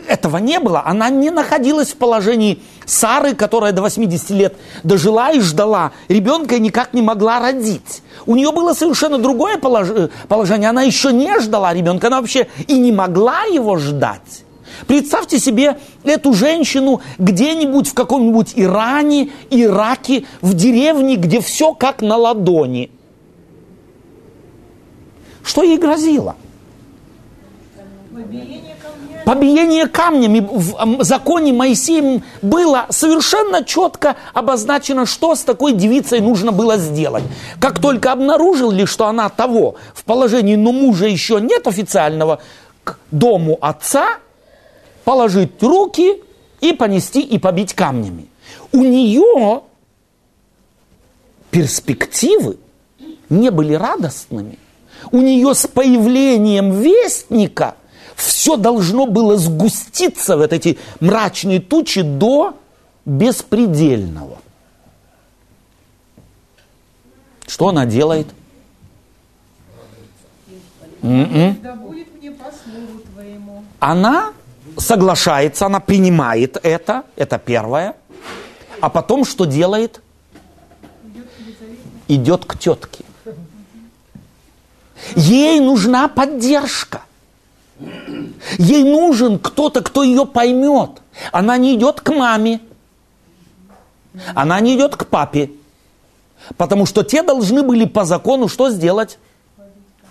этого 0.07 0.37
не 0.37 0.59
было. 0.59 0.83
Она 0.85 1.09
не 1.09 1.29
находилась 1.29 1.89
в 1.89 1.95
положении 1.95 2.61
Сары, 2.85 3.35
которая 3.35 3.71
до 3.71 3.81
80 3.81 4.29
лет 4.31 4.55
дожила 4.83 5.31
и 5.31 5.39
ждала. 5.39 5.91
Ребенка 6.07 6.55
и 6.55 6.59
никак 6.59 6.93
не 6.93 7.01
могла 7.01 7.39
родить. 7.39 8.01
У 8.25 8.35
нее 8.35 8.51
было 8.51 8.73
совершенно 8.73 9.17
другое 9.17 9.57
положение, 9.57 10.69
она 10.69 10.83
еще 10.83 11.11
не 11.13 11.39
ждала 11.39 11.73
ребенка, 11.73 12.07
она 12.07 12.19
вообще 12.19 12.47
и 12.67 12.77
не 12.77 12.91
могла 12.91 13.43
его 13.43 13.77
ждать. 13.77 14.43
Представьте 14.87 15.39
себе 15.39 15.77
эту 16.03 16.33
женщину 16.33 17.01
где-нибудь 17.17 17.89
в 17.89 17.93
каком-нибудь 17.93 18.53
Иране, 18.55 19.31
Ираке, 19.49 20.25
в 20.41 20.53
деревне, 20.53 21.15
где 21.15 21.41
все 21.41 21.73
как 21.73 22.01
на 22.01 22.15
ладони. 22.17 22.91
Что 25.43 25.63
ей 25.63 25.77
грозило? 25.77 26.35
Побиение 29.25 29.87
камнями 29.87 30.39
в 30.39 31.03
законе 31.03 31.53
Моисеем 31.53 32.23
было 32.41 32.87
совершенно 32.89 33.63
четко 33.63 34.15
обозначено, 34.33 35.05
что 35.05 35.35
с 35.35 35.41
такой 35.41 35.73
девицей 35.73 36.19
нужно 36.19 36.51
было 36.51 36.77
сделать. 36.77 37.23
Как 37.59 37.79
только 37.79 38.11
обнаружили, 38.11 38.85
что 38.85 39.05
она 39.05 39.29
того 39.29 39.75
в 39.93 40.03
положении, 40.03 40.55
но 40.55 40.71
мужа 40.71 41.05
еще 41.05 41.39
нет 41.39 41.67
официального, 41.67 42.39
к 42.83 42.97
дому 43.11 43.57
отца– 43.61 44.17
положить 45.03 45.61
руки 45.61 46.21
и 46.61 46.73
понести 46.73 47.21
и 47.21 47.37
побить 47.37 47.73
камнями. 47.73 48.27
У 48.71 48.79
нее 48.79 49.61
перспективы 51.51 52.57
не 53.29 53.51
были 53.51 53.73
радостными. 53.73 54.57
У 55.11 55.21
нее 55.21 55.53
с 55.53 55.67
появлением 55.67 56.71
вестника 56.71 57.75
все 58.15 58.57
должно 58.57 59.05
было 59.05 59.37
сгуститься 59.37 60.35
в 60.35 60.41
эти 60.41 60.77
мрачные 60.99 61.61
тучи 61.61 62.01
до 62.01 62.57
беспредельного. 63.05 64.39
Что 67.47 67.69
она 67.69 67.85
делает? 67.85 68.27
М-м. 71.01 71.57
Она 73.79 74.33
соглашается, 74.77 75.65
она 75.65 75.79
принимает 75.79 76.57
это, 76.63 77.03
это 77.15 77.37
первое. 77.37 77.95
А 78.81 78.89
потом 78.89 79.25
что 79.25 79.45
делает? 79.45 80.01
Идет 82.07 82.45
к 82.45 82.57
тетке. 82.57 83.05
Ей 85.15 85.59
нужна 85.59 86.07
поддержка. 86.07 87.01
Ей 88.57 88.83
нужен 88.83 89.39
кто-то, 89.39 89.81
кто 89.81 90.03
ее 90.03 90.25
поймет. 90.25 91.01
Она 91.31 91.57
не 91.57 91.75
идет 91.75 92.01
к 92.01 92.09
маме. 92.11 92.61
Она 94.33 94.59
не 94.59 94.75
идет 94.75 94.95
к 94.95 95.05
папе. 95.05 95.51
Потому 96.57 96.85
что 96.85 97.03
те 97.03 97.21
должны 97.21 97.63
были 97.63 97.85
по 97.85 98.05
закону 98.05 98.47
что 98.47 98.69
сделать? 98.69 99.19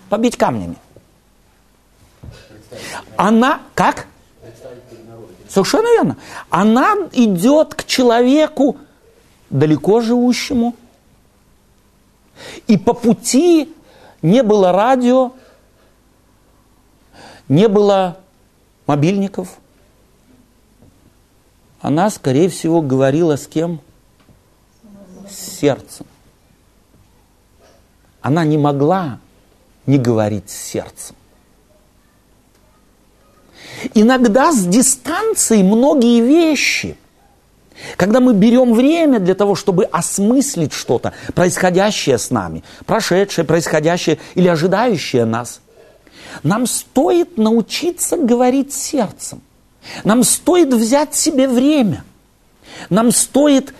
Побить 0.09 0.37
камнями. 0.37 0.75
Она, 3.17 3.61
как? 3.75 4.07
Совершенно 5.49 5.87
верно. 5.87 6.17
Она 6.51 6.95
идет 7.11 7.73
к 7.73 7.83
человеку, 7.85 8.77
далеко 9.49 9.99
живущему. 9.99 10.75
И 12.67 12.77
по 12.77 12.93
пути 12.93 13.73
не 14.21 14.43
было 14.43 14.71
радио, 14.71 15.33
не 17.49 17.67
было 17.67 18.19
мобильников. 18.85 19.57
Она, 21.81 22.09
скорее 22.11 22.49
всего, 22.49 22.81
говорила 22.81 23.35
с 23.35 23.47
кем? 23.47 23.81
С 25.27 25.57
сердцем. 25.59 26.05
Она 28.21 28.45
не 28.45 28.57
могла 28.57 29.19
не 29.87 29.97
говорить 29.97 30.49
с 30.49 30.55
сердцем. 30.55 31.15
Иногда 33.93 34.51
с 34.51 34.65
дистанции 34.65 35.63
многие 35.63 36.21
вещи, 36.21 36.97
когда 37.95 38.19
мы 38.19 38.33
берем 38.33 38.73
время 38.73 39.19
для 39.19 39.35
того, 39.35 39.55
чтобы 39.55 39.85
осмыслить 39.85 40.73
что-то, 40.73 41.13
происходящее 41.33 42.17
с 42.17 42.29
нами, 42.29 42.63
прошедшее, 42.85 43.45
происходящее 43.45 44.19
или 44.35 44.47
ожидающее 44.47 45.25
нас, 45.25 45.61
нам 46.43 46.67
стоит 46.67 47.37
научиться 47.37 48.17
говорить 48.17 48.73
сердцем. 48.73 49.41
Нам 50.03 50.23
стоит 50.23 50.73
взять 50.73 51.15
себе 51.15 51.47
время. 51.47 52.03
Нам 52.89 53.11
стоит 53.11 53.73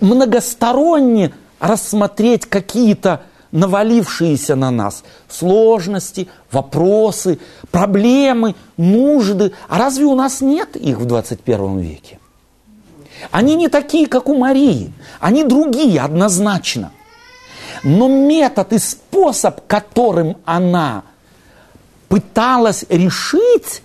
многосторонне 0.00 1.32
рассмотреть 1.60 2.46
какие-то 2.46 3.22
навалившиеся 3.52 4.56
на 4.56 4.70
нас 4.70 5.04
сложности, 5.28 6.28
вопросы, 6.50 7.38
проблемы, 7.70 8.54
нужды. 8.76 9.52
А 9.68 9.78
разве 9.78 10.04
у 10.06 10.14
нас 10.14 10.40
нет 10.40 10.76
их 10.76 10.98
в 10.98 11.04
21 11.04 11.78
веке? 11.78 12.18
Они 13.30 13.54
не 13.54 13.68
такие, 13.68 14.06
как 14.06 14.28
у 14.28 14.36
Марии. 14.36 14.92
Они 15.20 15.44
другие, 15.44 16.00
однозначно. 16.00 16.90
Но 17.84 18.08
метод 18.08 18.72
и 18.72 18.78
способ, 18.78 19.66
которым 19.66 20.36
она 20.44 21.04
пыталась 22.08 22.84
решить, 22.88 23.82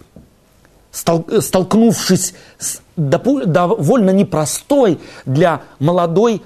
столкнувшись 0.91 2.33
с 2.57 2.81
довольно 2.95 4.09
непростой 4.09 4.99
для 5.25 5.61
молодой 5.79 6.41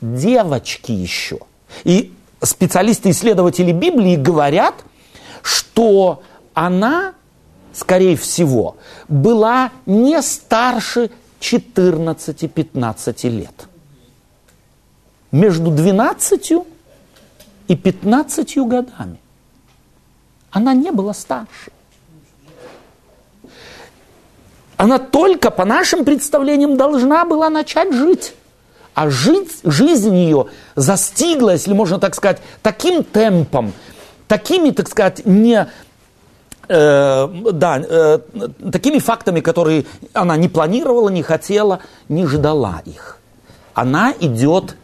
девочки 0.00 0.92
еще. 0.92 1.38
И 1.84 2.12
специалисты-исследователи 2.42 3.72
Библии 3.72 4.16
говорят, 4.16 4.74
что 5.42 6.22
она, 6.54 7.14
скорее 7.72 8.16
всего, 8.16 8.76
была 9.08 9.70
не 9.86 10.20
старше 10.22 11.10
14-15 11.40 13.28
лет. 13.28 13.68
Между 15.30 15.70
12 15.70 16.52
и 17.68 17.76
15 17.76 18.58
годами. 18.58 19.18
Она 20.50 20.72
не 20.72 20.90
была 20.90 21.12
старше. 21.12 21.70
Она 24.76 24.98
только, 24.98 25.50
по 25.50 25.64
нашим 25.64 26.04
представлениям, 26.04 26.76
должна 26.76 27.24
была 27.24 27.50
начать 27.50 27.92
жить 27.92 28.34
а 28.96 29.10
жить, 29.10 29.58
жизнь 29.62 30.16
ее 30.16 30.46
застигла, 30.74 31.50
если 31.50 31.74
можно 31.74 31.98
так 31.98 32.14
сказать, 32.14 32.38
таким 32.62 33.04
темпом, 33.04 33.74
такими, 34.26 34.70
так 34.70 34.88
сказать, 34.88 35.26
не, 35.26 35.68
э, 36.66 37.28
да, 37.52 37.78
э, 37.78 38.18
такими 38.72 38.98
фактами, 38.98 39.40
которые 39.40 39.84
она 40.14 40.38
не 40.38 40.48
планировала, 40.48 41.10
не 41.10 41.22
хотела, 41.22 41.80
не 42.08 42.26
ждала 42.26 42.80
их. 42.86 43.18
Она 43.74 44.14
идет 44.18 44.76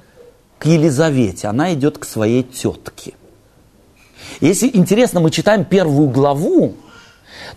к 0.58 0.66
Елизавете, 0.66 1.48
она 1.48 1.72
идет 1.72 1.96
к 1.96 2.04
своей 2.04 2.42
тетке. 2.42 3.14
Если 4.42 4.70
интересно, 4.74 5.20
мы 5.20 5.30
читаем 5.30 5.64
первую 5.64 6.10
главу, 6.10 6.74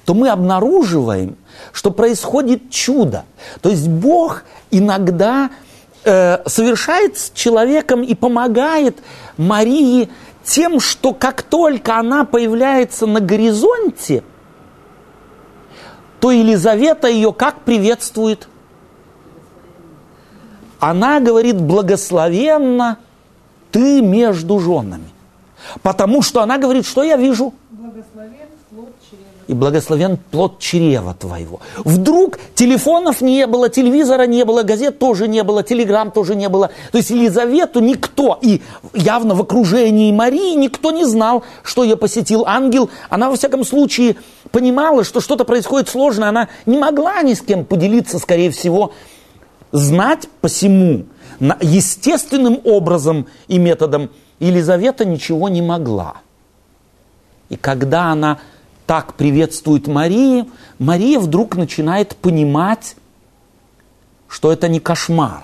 то 0.06 0.14
мы 0.14 0.30
обнаруживаем, 0.30 1.36
что 1.74 1.92
происходит 1.92 2.70
чудо. 2.70 3.26
То 3.62 3.70
есть 3.70 3.90
Бог 3.90 4.44
иногда 4.72 5.50
э, 6.06 6.48
совершает 6.48 7.18
с 7.18 7.32
человеком 7.32 8.04
и 8.04 8.16
помогает 8.16 9.00
Марии 9.38 10.10
тем, 10.44 10.80
что 10.80 11.14
как 11.14 11.42
только 11.42 11.98
она 11.98 12.24
появляется 12.24 13.06
на 13.06 13.20
горизонте, 13.20 14.24
то 16.20 16.32
Елизавета 16.32 17.08
ее 17.08 17.34
как 17.34 17.62
приветствует? 17.62 18.48
Она 20.80 21.20
говорит, 21.20 21.60
благословенно 21.60 23.00
ты 23.72 24.02
между 24.02 24.60
женами. 24.60 25.10
Потому 25.82 26.22
что 26.22 26.42
она 26.42 26.58
говорит, 26.58 26.86
что 26.86 27.04
я 27.04 27.18
вижу? 27.18 27.54
Благословен 27.72 28.48
плод 28.70 28.94
чрева. 29.10 29.25
И 29.48 29.54
благословен 29.54 30.18
плод 30.32 30.58
чрева 30.60 31.14
твоего. 31.14 31.60
Вдруг 31.84 32.40
телефонов 32.56 33.22
не 33.22 33.46
было, 33.46 33.70
телевизора 33.70 34.26
не 34.26 34.44
было, 34.44 34.64
газет 34.64 34.98
тоже 34.98 35.28
не 35.28 35.44
было, 35.44 35.62
телеграмм 35.62 36.12
тоже 36.12 36.36
не 36.36 36.50
было. 36.50 36.72
То 36.92 36.98
есть 36.98 37.12
Елизавету 37.12 37.80
никто, 37.80 38.40
и 38.42 38.62
явно 38.94 39.36
в 39.36 39.42
окружении 39.42 40.12
Марии 40.12 40.56
никто 40.56 40.90
не 40.90 41.06
знал, 41.06 41.44
что 41.62 41.84
ее 41.84 41.96
посетил 41.96 42.44
ангел. 42.48 42.90
Она, 43.10 43.30
во 43.30 43.36
всяком 43.36 43.64
случае, 43.64 44.16
понимала, 44.52 45.04
что 45.04 45.22
что-то 45.22 45.46
происходит 45.46 45.90
сложное. 45.90 46.30
Она 46.30 46.50
не 46.66 46.80
могла 46.80 47.22
ни 47.22 47.36
с 47.36 47.42
кем 47.42 47.66
поделиться, 47.66 48.18
скорее 48.18 48.50
всего, 48.50 48.94
знать 49.72 50.28
посему, 50.42 51.06
естественным 51.62 52.62
образом 52.64 53.28
и 53.48 53.58
методом 53.58 54.10
Елизавета 54.40 55.06
ничего 55.06 55.50
не 55.50 55.62
могла. 55.62 56.16
И 57.50 57.58
когда 57.58 58.06
она 58.06 58.40
так 58.86 59.16
приветствует 59.16 59.88
Марии, 59.88 60.46
Мария 60.80 61.20
вдруг 61.20 61.56
начинает 61.56 62.16
понимать, 62.16 62.96
что 64.28 64.52
это 64.52 64.68
не 64.68 64.80
кошмар. 64.80 65.44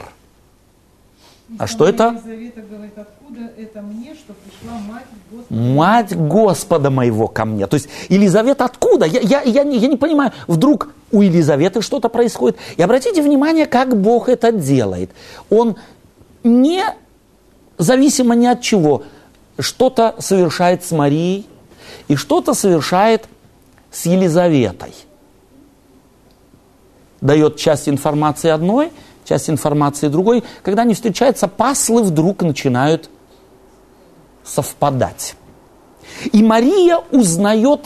А 1.58 1.68
что 1.68 1.86
это? 1.86 2.12
Говорит, 2.12 2.54
откуда 2.96 3.52
это 3.58 3.82
мне, 3.82 4.14
что 4.16 4.34
пришла 4.34 4.78
мать 4.88 5.06
Господа? 5.32 5.62
Мать 5.62 6.16
Господа 6.16 6.90
моего 6.90 7.28
ко 7.28 7.46
мне. 7.46 7.68
То 7.68 7.76
есть 7.76 7.90
Елизавета 8.10 8.66
откуда? 8.66 9.06
Я, 9.06 9.20
я, 9.20 9.42
я, 9.42 9.64
не, 9.64 9.78
я 9.78 9.88
не 9.88 9.98
понимаю. 9.98 10.32
Вдруг 10.48 10.94
у 11.12 11.22
Елизаветы 11.22 11.82
что-то 11.82 12.08
происходит. 12.08 12.58
И 12.78 12.82
обратите 12.82 13.22
внимание, 13.22 13.66
как 13.66 14.00
Бог 14.00 14.30
это 14.30 14.52
делает. 14.52 15.12
Он 15.50 15.76
не 16.44 16.84
зависимо 17.78 18.36
ни 18.36 18.46
от 18.46 18.62
чего. 18.62 19.04
Что-то 19.60 20.16
совершает 20.20 20.86
с 20.86 20.92
Марией 20.92 21.48
и 22.08 22.16
что-то 22.16 22.54
совершает 22.54 23.26
с 23.92 24.06
Елизаветой. 24.06 24.94
Дает 27.20 27.58
часть 27.58 27.88
информации 27.88 28.50
одной, 28.50 28.92
часть 29.26 29.50
информации 29.50 30.08
другой. 30.08 30.44
Когда 30.64 30.82
они 30.82 30.94
встречаются, 30.94 31.48
паслы 31.48 32.04
вдруг 32.04 32.42
начинают 32.42 33.10
совпадать. 34.44 35.36
И 36.32 36.44
Мария 36.44 36.98
узнает, 37.12 37.82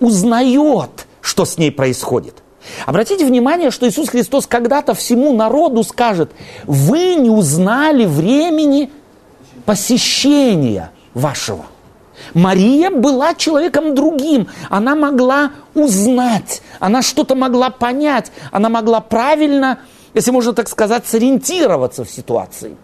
узнает, 0.00 1.06
что 1.20 1.44
с 1.44 1.58
ней 1.58 1.72
происходит. 1.72 2.42
Обратите 2.86 3.24
внимание, 3.26 3.70
что 3.70 3.88
Иисус 3.88 4.08
Христос 4.08 4.46
когда-то 4.46 4.94
всему 4.94 5.34
народу 5.34 5.82
скажет, 5.82 6.32
вы 6.64 7.14
не 7.14 7.30
узнали 7.30 8.04
времени 8.04 8.90
посещения 9.64 10.90
вашего. 11.12 11.66
Мария 12.34 12.90
была 12.90 13.34
человеком 13.34 13.94
другим. 13.94 14.48
Она 14.68 14.96
могла 14.96 15.52
узнать, 15.74 16.62
она 16.80 17.00
что-то 17.00 17.34
могла 17.36 17.70
понять, 17.70 18.32
она 18.50 18.68
могла 18.68 19.00
правильно, 19.00 19.78
если 20.12 20.32
можно 20.32 20.52
так 20.52 20.68
сказать, 20.68 21.06
сориентироваться 21.06 22.04
в 22.04 22.10
ситуации. 22.10 22.76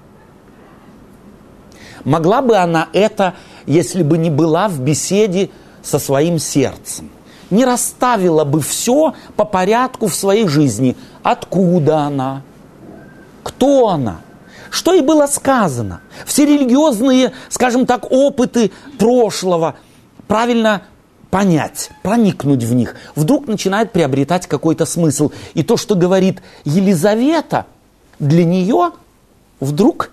Могла 2.04 2.40
бы 2.40 2.56
она 2.56 2.88
это, 2.92 3.34
если 3.66 4.02
бы 4.02 4.16
не 4.16 4.30
была 4.30 4.68
в 4.68 4.80
беседе 4.80 5.50
со 5.82 5.98
своим 5.98 6.38
сердцем. 6.38 7.10
Не 7.50 7.64
расставила 7.64 8.44
бы 8.44 8.60
все 8.60 9.14
по 9.36 9.44
порядку 9.44 10.06
в 10.06 10.14
своей 10.14 10.46
жизни. 10.46 10.96
Откуда 11.24 11.98
она? 11.98 12.42
Кто 13.42 13.88
она? 13.88 14.20
Что 14.70 14.94
и 14.94 15.00
было 15.00 15.26
сказано. 15.26 16.00
Все 16.24 16.46
религиозные, 16.46 17.32
скажем 17.48 17.86
так, 17.86 18.10
опыты 18.10 18.70
прошлого 18.98 19.76
правильно 20.28 20.82
понять, 21.30 21.90
проникнуть 22.02 22.64
в 22.64 22.74
них, 22.74 22.94
вдруг 23.14 23.46
начинает 23.46 23.92
приобретать 23.92 24.46
какой-то 24.46 24.86
смысл. 24.86 25.30
И 25.54 25.62
то, 25.62 25.76
что 25.76 25.94
говорит 25.94 26.40
Елизавета, 26.64 27.66
для 28.18 28.44
нее 28.44 28.92
вдруг 29.58 30.10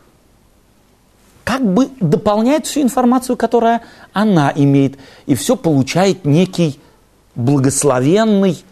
как 1.43 1.63
бы 1.63 1.89
дополняет 2.00 2.65
всю 2.65 2.82
информацию, 2.82 3.38
которая 3.38 3.82
она 4.12 4.52
имеет, 4.56 4.98
и 5.28 5.36
все 5.36 5.56
получает 5.56 6.26
некий 6.26 6.80
благословенный, 7.36 8.63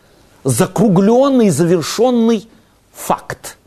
закругленный, 0.44 1.50
завершенный 1.52 2.50
факт. 2.92 3.58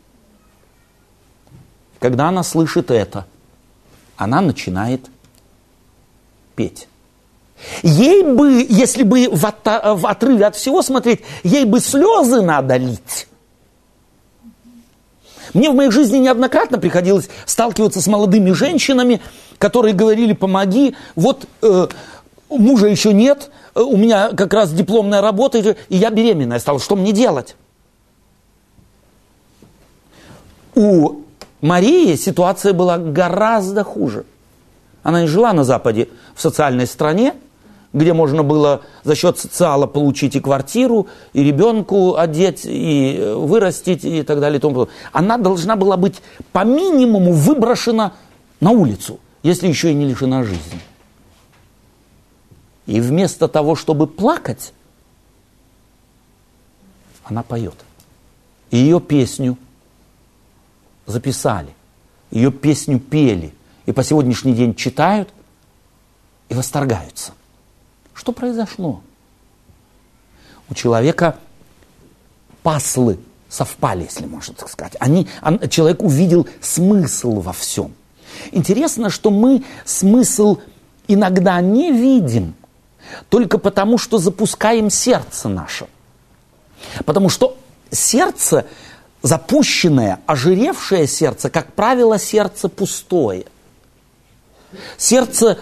Когда 1.99 2.29
она 2.29 2.43
слышит 2.43 2.91
это, 2.91 3.25
она 4.15 4.41
начинает 4.41 5.07
петь. 6.55 6.87
Ей 7.83 8.23
бы, 8.23 8.65
если 8.69 9.03
бы 9.03 9.27
в, 9.29 9.45
от, 9.45 9.65
в 9.65 10.07
отрыве 10.07 10.45
от 10.45 10.55
всего 10.55 10.81
смотреть, 10.81 11.21
ей 11.43 11.65
бы 11.65 11.81
слезы 11.81 12.41
надо 12.41 12.77
лить. 12.77 13.27
Мне 15.53 15.71
в 15.71 15.75
моей 15.75 15.91
жизни 15.91 16.19
неоднократно 16.19 16.77
приходилось 16.77 17.29
сталкиваться 17.45 18.01
с 18.01 18.07
молодыми 18.07 18.51
женщинами, 18.51 19.19
которые 19.57 19.93
говорили, 19.93 20.33
помоги, 20.33 20.95
вот 21.15 21.47
э, 21.61 21.87
мужа 22.49 22.87
еще 22.87 23.13
нет, 23.13 23.49
э, 23.73 23.81
у 23.81 23.97
меня 23.97 24.29
как 24.29 24.53
раз 24.53 24.71
дипломная 24.71 25.21
работа, 25.21 25.57
и 25.57 25.75
я 25.89 26.11
беременная 26.11 26.59
стала, 26.59 26.79
что 26.79 26.95
мне 26.95 27.11
делать? 27.11 27.55
У 30.75 31.23
Марии 31.61 32.15
ситуация 32.15 32.73
была 32.73 32.97
гораздо 32.97 33.83
хуже. 33.83 34.25
Она 35.03 35.21
не 35.21 35.27
жила 35.27 35.53
на 35.53 35.63
Западе 35.63 36.09
в 36.35 36.41
социальной 36.41 36.87
стране, 36.87 37.35
где 37.91 38.13
можно 38.13 38.43
было 38.43 38.81
за 39.03 39.15
счет 39.15 39.39
социала 39.39 39.87
получить 39.87 40.35
и 40.35 40.39
квартиру, 40.39 41.07
и 41.33 41.43
ребенку 41.43 42.15
одеть, 42.15 42.61
и 42.65 43.33
вырастить, 43.35 44.05
и 44.05 44.23
так 44.23 44.39
далее. 44.39 44.59
И 44.59 44.61
тому 44.61 44.87
Она 45.11 45.37
должна 45.37 45.75
была 45.75 45.97
быть 45.97 46.21
по 46.51 46.63
минимуму 46.63 47.33
выброшена 47.33 48.13
на 48.59 48.71
улицу, 48.71 49.19
если 49.43 49.67
еще 49.67 49.91
и 49.91 49.95
не 49.95 50.05
лишена 50.05 50.43
жизни. 50.43 50.79
И 52.85 53.01
вместо 53.01 53.47
того, 53.47 53.75
чтобы 53.75 54.07
плакать, 54.07 54.73
она 57.23 57.43
поет. 57.43 57.75
И 58.71 58.77
ее 58.77 58.99
песню– 59.01 59.57
записали, 61.09 61.73
ее 62.31 62.51
песню 62.51 62.99
пели, 62.99 63.53
и 63.85 63.91
по 63.91 64.03
сегодняшний 64.03 64.53
день 64.53 64.75
читают 64.75 65.29
и 66.47 66.53
восторгаются. 66.53 67.33
Что 68.13 68.31
произошло? 68.31 69.01
У 70.69 70.73
человека 70.73 71.37
паслы 72.61 73.19
совпали, 73.47 74.03
если 74.03 74.25
можно 74.25 74.53
так 74.53 74.69
сказать. 74.69 74.95
Они, 74.99 75.27
он, 75.41 75.67
человек 75.69 76.03
увидел 76.03 76.47
смысл 76.61 77.39
во 77.39 77.53
всем. 77.53 77.93
Интересно, 78.51 79.09
что 79.09 79.31
мы 79.31 79.63
смысл 79.85 80.59
иногда 81.07 81.59
не 81.61 81.91
видим, 81.91 82.53
только 83.29 83.57
потому, 83.57 83.97
что 83.97 84.19
запускаем 84.19 84.91
сердце 84.91 85.49
наше. 85.49 85.87
Потому 87.05 87.29
что 87.29 87.57
сердце 87.89 88.67
запущенное, 89.21 90.19
ожиревшее 90.25 91.07
сердце, 91.07 91.49
как 91.49 91.73
правило, 91.73 92.17
сердце 92.17 92.69
пустое. 92.69 93.45
Сердце, 94.97 95.59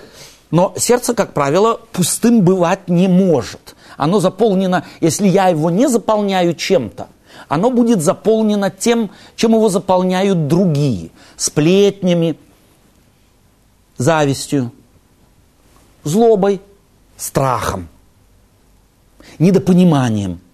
но 0.52 0.74
сердце, 0.78 1.14
как 1.14 1.34
правило, 1.34 1.80
пустым 1.92 2.42
бывать 2.42 2.88
не 2.88 3.08
может. 3.08 3.76
Оно 3.96 4.20
заполнено, 4.20 4.86
если 5.02 5.28
я 5.28 5.48
его 5.48 5.70
не 5.70 5.88
заполняю 5.88 6.54
чем-то, 6.54 7.08
оно 7.48 7.72
будет 7.72 8.02
заполнено 8.02 8.70
тем, 8.70 9.12
чем 9.36 9.54
его 9.54 9.70
заполняют 9.70 10.48
другие. 10.48 11.12
Сплетнями, 11.36 12.38
завистью, 13.98 14.72
злобой, 16.04 16.62
страхом, 17.18 17.88
недопониманием– 19.40 20.42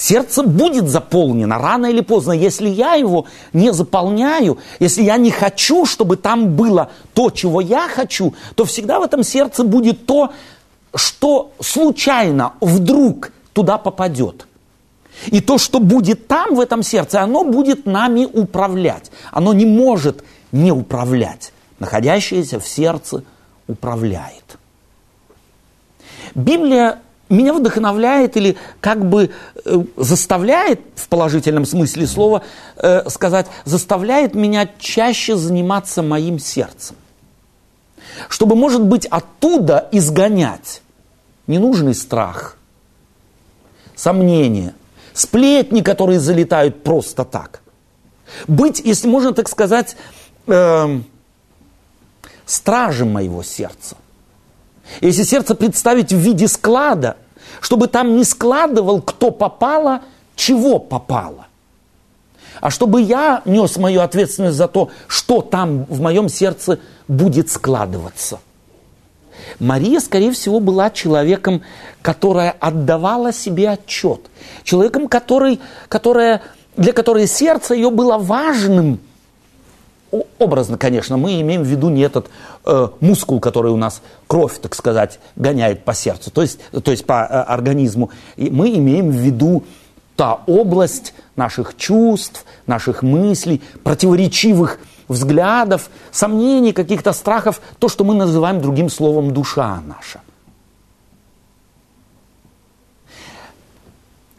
Сердце 0.00 0.42
будет 0.42 0.88
заполнено 0.88 1.58
рано 1.58 1.84
или 1.84 2.00
поздно. 2.00 2.32
Если 2.32 2.70
я 2.70 2.94
его 2.94 3.26
не 3.52 3.70
заполняю, 3.70 4.56
если 4.78 5.02
я 5.02 5.18
не 5.18 5.30
хочу, 5.30 5.84
чтобы 5.84 6.16
там 6.16 6.56
было 6.56 6.90
то, 7.12 7.28
чего 7.28 7.60
я 7.60 7.86
хочу, 7.86 8.34
то 8.54 8.64
всегда 8.64 8.98
в 8.98 9.02
этом 9.02 9.22
сердце 9.22 9.62
будет 9.62 10.06
то, 10.06 10.32
что 10.94 11.52
случайно, 11.60 12.54
вдруг 12.62 13.32
туда 13.52 13.76
попадет. 13.76 14.46
И 15.26 15.42
то, 15.42 15.58
что 15.58 15.80
будет 15.80 16.26
там, 16.28 16.54
в 16.54 16.60
этом 16.60 16.82
сердце, 16.82 17.20
оно 17.20 17.44
будет 17.44 17.84
нами 17.84 18.24
управлять. 18.24 19.10
Оно 19.32 19.52
не 19.52 19.66
может 19.66 20.24
не 20.50 20.72
управлять. 20.72 21.52
Находящееся 21.78 22.58
в 22.58 22.66
сердце 22.66 23.22
управляет. 23.68 24.56
Библия 26.34 27.00
меня 27.30 27.54
вдохновляет 27.54 28.36
или 28.36 28.56
как 28.80 29.08
бы 29.08 29.30
э, 29.64 29.84
заставляет, 29.96 30.80
в 30.96 31.08
положительном 31.08 31.64
смысле 31.64 32.06
слова 32.06 32.42
э, 32.76 33.08
сказать, 33.08 33.46
заставляет 33.64 34.34
меня 34.34 34.68
чаще 34.78 35.36
заниматься 35.36 36.02
моим 36.02 36.38
сердцем. 36.38 36.96
Чтобы, 38.28 38.56
может 38.56 38.82
быть, 38.82 39.06
оттуда 39.06 39.88
изгонять 39.92 40.82
ненужный 41.46 41.94
страх, 41.94 42.56
сомнения, 43.94 44.74
сплетни, 45.14 45.80
которые 45.80 46.18
залетают 46.18 46.82
просто 46.82 47.24
так. 47.24 47.60
Быть, 48.48 48.80
если 48.84 49.08
можно 49.08 49.32
так 49.32 49.48
сказать, 49.48 49.96
э, 50.48 51.00
стражем 52.44 53.12
моего 53.12 53.44
сердца– 53.44 53.96
если 55.00 55.22
сердце 55.22 55.54
представить 55.54 56.12
в 56.12 56.16
виде 56.16 56.48
склада, 56.48 57.16
чтобы 57.60 57.86
там 57.86 58.16
не 58.16 58.24
складывал, 58.24 59.00
кто 59.02 59.30
попало, 59.30 60.02
чего 60.34 60.78
попало. 60.78 61.46
А 62.60 62.70
чтобы 62.70 63.00
я 63.00 63.42
нес 63.44 63.76
мою 63.76 64.00
ответственность 64.02 64.56
за 64.56 64.68
то, 64.68 64.90
что 65.06 65.40
там 65.40 65.84
в 65.84 66.00
моем 66.00 66.28
сердце 66.28 66.78
будет 67.08 67.50
складываться. 67.50 68.40
Мария, 69.58 70.00
скорее 70.00 70.32
всего, 70.32 70.60
была 70.60 70.90
человеком, 70.90 71.62
которая 72.02 72.54
отдавала 72.60 73.32
себе 73.32 73.70
отчет. 73.70 74.20
Человеком, 74.62 75.08
который, 75.08 75.60
которая, 75.88 76.42
для 76.76 76.92
которой 76.92 77.26
сердце 77.26 77.74
ее 77.74 77.90
было 77.90 78.18
важным– 78.18 79.00
образно, 80.38 80.76
конечно, 80.76 81.16
мы 81.16 81.40
имеем 81.40 81.62
в 81.62 81.66
виду 81.66 81.88
не 81.88 82.02
этот 82.02 82.28
э, 82.64 82.88
мускул, 83.00 83.40
который 83.40 83.72
у 83.72 83.76
нас 83.76 84.02
кровь, 84.26 84.58
так 84.60 84.74
сказать, 84.74 85.20
гоняет 85.36 85.84
по 85.84 85.94
сердцу, 85.94 86.30
то 86.30 86.42
есть, 86.42 86.60
то 86.70 86.90
есть 86.90 87.06
по 87.06 87.12
э, 87.12 87.26
организму. 87.26 88.10
И 88.36 88.50
мы 88.50 88.74
имеем 88.74 89.10
в 89.10 89.14
виду 89.14 89.64
та 90.16 90.40
область 90.46 91.14
наших 91.36 91.76
чувств, 91.76 92.44
наших 92.66 93.02
мыслей, 93.02 93.62
противоречивых 93.82 94.78
взглядов, 95.08 95.90
сомнений, 96.12 96.72
каких-то 96.72 97.12
страхов, 97.12 97.60
то, 97.78 97.88
что 97.88 98.04
мы 98.04 98.14
называем 98.14 98.60
другим 98.60 98.90
словом 98.90 99.32
душа 99.32 99.80
наша. 99.86 100.20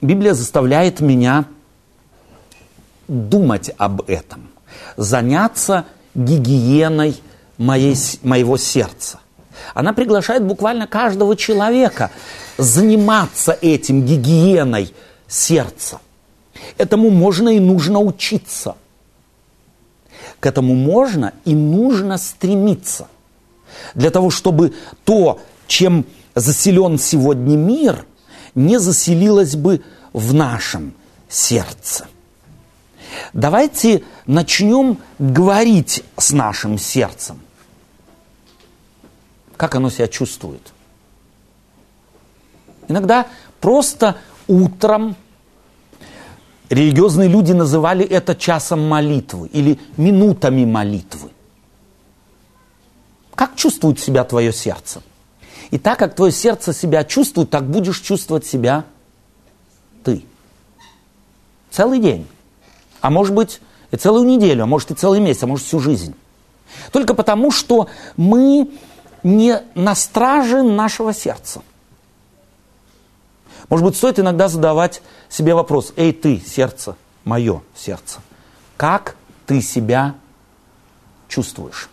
Библия 0.02 0.34
заставляет 0.34 1.00
меня 1.00 1.46
думать 3.08 3.72
об 3.78 4.10
этом 4.10 4.51
заняться 4.98 5.86
гигиеной 6.16 7.22
моей, 7.58 7.96
моего 8.24 8.58
сердца. 8.58 9.20
Она 9.74 9.94
приглашает 9.94 10.44
буквально 10.44 10.88
каждого 10.88 11.36
человека 11.36 12.12
заниматься 12.58 13.58
этим 13.62 14.06
гигиеной 14.06 14.94
сердца. 15.28 16.00
Этому 16.78 17.10
можно 17.10 17.50
и 17.50 17.60
нужно 17.60 18.00
учиться. 18.00 18.76
К 20.40 20.48
этому 20.48 20.76
можно 20.76 21.34
и 21.46 21.54
нужно 21.54 22.18
стремиться. 22.18 23.08
Для 23.96 24.10
того, 24.10 24.30
чтобы 24.30 24.74
то, 25.06 25.40
чем 25.68 26.06
заселен 26.36 26.98
сегодня 26.98 27.56
мир, 27.56 28.06
не 28.56 28.80
заселилось 28.80 29.56
бы 29.56 29.82
в 30.14 30.34
нашем 30.34 30.94
сердце. 31.30 32.08
Давайте 33.34 34.04
начнем 34.26 34.97
говорить 35.19 36.04
с 36.17 36.32
нашим 36.32 36.78
сердцем. 36.78 37.39
Как 39.58 39.76
оно 39.76 39.89
себя 39.89 40.08
чувствует? 40.08 40.74
Иногда 42.88 43.28
просто 43.60 44.17
утром 44.47 45.15
религиозные 46.69 47.30
люди 47.30 47.52
называли 47.52 48.06
это 48.06 48.36
часом 48.36 48.88
молитвы 48.88 49.47
или 49.50 49.80
минутами 49.97 50.65
молитвы. 50.65 51.30
Как 53.36 53.56
чувствует 53.56 54.00
себя 54.00 54.24
твое 54.24 54.52
сердце? 54.52 55.02
И 55.69 55.78
так 55.78 56.00
как 56.00 56.15
твое 56.15 56.32
сердце 56.32 56.74
себя 56.74 57.04
чувствует, 57.04 57.50
так 57.50 57.69
будешь 57.69 58.00
чувствовать 58.00 58.45
себя 58.45 58.86
ты. 60.04 60.26
Целый 61.69 62.00
день 62.00 62.28
а 63.02 63.10
может 63.10 63.34
быть 63.34 63.60
и 63.92 63.98
целую 63.98 64.26
неделю, 64.26 64.64
а 64.64 64.68
может 64.68 64.92
и 64.92 64.96
целый 64.96 65.20
месяц, 65.20 65.44
а 65.44 65.48
может 65.48 65.66
всю 65.66 65.80
жизнь. 65.80 66.16
Только 66.92 67.14
потому, 67.14 67.52
что 67.52 67.90
мы 68.16 68.70
не 69.24 69.62
на 69.76 69.96
страже 69.96 70.64
нашего 70.64 71.14
сердца. 71.14 71.62
Может 73.70 73.86
быть, 73.86 73.96
стоит 73.96 74.20
иногда 74.20 74.48
задавать 74.48 75.02
себе 75.30 75.54
вопрос, 75.54 75.94
эй 75.96 76.14
ты, 76.14 76.42
сердце, 76.46 76.96
мое 77.24 77.62
сердце, 77.76 78.20
как 78.78 79.16
ты 79.46 79.62
себя 79.62 80.16
чувствуешь? 81.28 81.90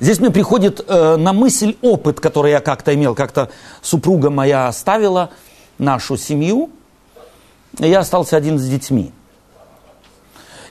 Здесь 0.00 0.20
мне 0.20 0.30
приходит 0.30 0.84
э, 0.86 1.16
на 1.16 1.32
мысль 1.32 1.76
опыт, 1.82 2.20
который 2.20 2.52
я 2.52 2.60
как-то 2.60 2.94
имел, 2.94 3.14
как-то 3.14 3.50
супруга 3.82 4.30
моя 4.30 4.68
оставила 4.68 5.30
нашу 5.78 6.16
семью, 6.16 6.70
я 7.78 8.00
остался 8.00 8.36
один 8.36 8.58
с 8.58 8.66
детьми. 8.66 9.12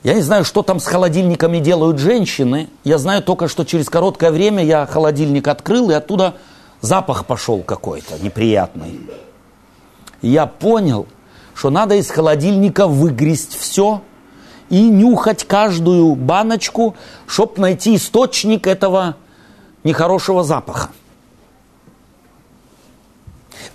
Я 0.02 0.14
не 0.14 0.22
знаю, 0.22 0.44
что 0.44 0.62
там 0.62 0.78
с 0.78 0.86
холодильниками 0.86 1.58
делают 1.58 1.98
женщины. 1.98 2.68
Я 2.84 2.98
знаю 2.98 3.22
только, 3.22 3.48
что 3.48 3.64
через 3.64 3.88
короткое 3.88 4.30
время 4.30 4.64
я 4.64 4.86
холодильник 4.86 5.48
открыл, 5.48 5.90
и 5.90 5.94
оттуда 5.94 6.34
запах 6.80 7.26
пошел 7.26 7.62
какой-то 7.62 8.18
неприятный. 8.22 9.00
я 10.22 10.46
понял, 10.46 11.06
что 11.54 11.70
надо 11.70 11.96
из 11.96 12.10
холодильника 12.10 12.86
выгрести 12.86 13.58
все 13.58 14.02
и 14.68 14.88
нюхать 14.88 15.44
каждую 15.44 16.14
баночку, 16.14 16.94
чтобы 17.26 17.60
найти 17.60 17.96
источник 17.96 18.66
этого 18.66 19.16
нехорошего 19.82 20.44
запаха. 20.44 20.90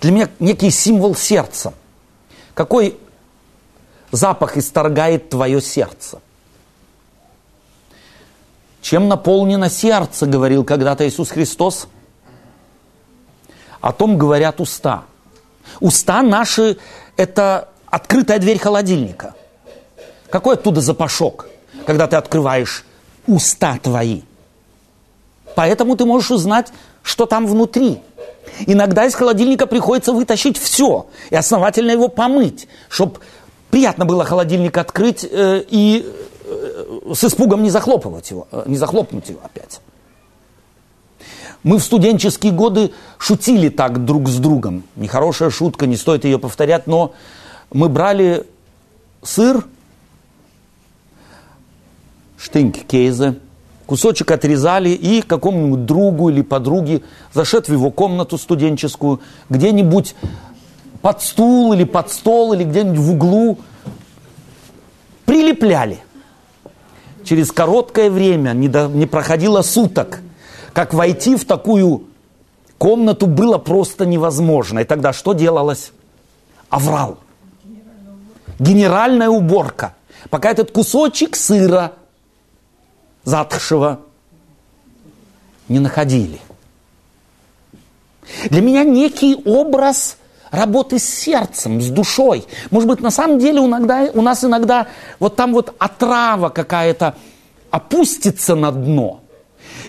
Для 0.00 0.12
меня 0.12 0.28
некий 0.38 0.70
символ 0.70 1.14
сердца. 1.14 1.74
Какой 2.54 2.96
запах 4.16 4.56
исторгает 4.56 5.28
твое 5.30 5.60
сердце. 5.60 6.20
Чем 8.82 9.08
наполнено 9.08 9.70
сердце, 9.70 10.26
говорил 10.26 10.64
когда-то 10.64 11.08
Иисус 11.08 11.30
Христос? 11.30 11.88
О 13.80 13.92
том 13.92 14.18
говорят 14.18 14.60
уста. 14.60 15.04
Уста 15.80 16.22
наши– 16.22 16.76
это 17.16 17.68
открытая 17.86 18.38
дверь 18.38 18.58
холодильника. 18.58 19.34
Какой 20.30 20.54
оттуда 20.54 20.80
запашок, 20.80 21.46
когда 21.86 22.06
ты 22.06 22.16
открываешь 22.16 22.84
уста 23.26 23.78
твои? 23.82 24.22
Поэтому 25.54 25.96
ты 25.96 26.04
можешь 26.04 26.30
узнать, 26.30 26.72
что 27.02 27.26
там 27.26 27.46
внутри. 27.46 28.02
Иногда 28.66 29.06
из 29.06 29.14
холодильника 29.14 29.66
приходится 29.66 30.12
вытащить 30.12 30.58
все 30.58 31.06
и 31.30 31.36
основательно 31.36 31.90
его 31.90 32.08
помыть, 32.08 32.68
чтобы 32.88 33.20
приятно 33.74 34.04
было 34.04 34.24
холодильник 34.24 34.78
открыть 34.78 35.26
э, 35.28 35.64
и 35.68 36.06
э, 36.44 37.12
с 37.12 37.24
испугом 37.24 37.64
не 37.64 37.70
захлопывать 37.70 38.30
его, 38.30 38.46
э, 38.52 38.62
не 38.66 38.76
захлопнуть 38.76 39.28
его 39.30 39.40
опять. 39.42 39.80
Мы 41.64 41.78
в 41.78 41.82
студенческие 41.82 42.52
годы 42.52 42.92
шутили 43.18 43.70
так 43.70 44.04
друг 44.04 44.28
с 44.28 44.36
другом. 44.36 44.84
Нехорошая 44.94 45.50
шутка, 45.50 45.88
не 45.88 45.96
стоит 45.96 46.24
ее 46.24 46.38
повторять, 46.38 46.86
но 46.86 47.14
мы 47.72 47.88
брали 47.88 48.46
сыр, 49.24 49.64
штынк 52.38 52.76
кейза, 52.86 53.34
кусочек 53.86 54.30
отрезали 54.30 54.90
и 54.90 55.20
какому-нибудь 55.20 55.84
другу 55.84 56.28
или 56.28 56.42
подруге, 56.42 57.02
зашед 57.32 57.68
в 57.68 57.72
его 57.72 57.90
комнату 57.90 58.38
студенческую, 58.38 59.20
где-нибудь 59.48 60.14
под 61.04 61.20
стул 61.20 61.74
или 61.74 61.84
под 61.84 62.10
стол 62.10 62.54
или 62.54 62.64
где-нибудь 62.64 62.98
в 62.98 63.10
углу 63.10 63.58
прилепляли. 65.26 66.02
Через 67.24 67.52
короткое 67.52 68.10
время, 68.10 68.52
не, 68.52 68.68
до, 68.68 68.86
не 68.86 69.04
проходило 69.04 69.60
суток, 69.60 70.20
как 70.72 70.94
войти 70.94 71.36
в 71.36 71.44
такую 71.44 72.04
комнату 72.78 73.26
было 73.26 73.58
просто 73.58 74.06
невозможно. 74.06 74.78
И 74.78 74.84
тогда 74.84 75.12
что 75.12 75.34
делалось? 75.34 75.92
Аврал. 76.70 77.18
Генеральная 78.58 79.28
уборка. 79.28 79.96
Пока 80.30 80.52
этот 80.52 80.70
кусочек 80.70 81.36
сыра 81.36 81.92
затхшего 83.24 84.00
не 85.68 85.80
находили. 85.80 86.40
Для 88.48 88.62
меня 88.62 88.84
некий 88.84 89.34
образ 89.44 90.16
работы 90.54 90.98
с 90.98 91.04
сердцем, 91.04 91.80
с 91.80 91.88
душой. 91.88 92.44
Может 92.70 92.88
быть, 92.88 93.00
на 93.00 93.10
самом 93.10 93.38
деле 93.38 93.64
иногда, 93.64 94.08
у 94.14 94.22
нас 94.22 94.44
иногда 94.44 94.86
вот 95.18 95.36
там 95.36 95.52
вот 95.52 95.74
отрава 95.78 96.48
какая-то 96.48 97.14
опустится 97.70 98.54
на 98.54 98.70
дно. 98.70 99.20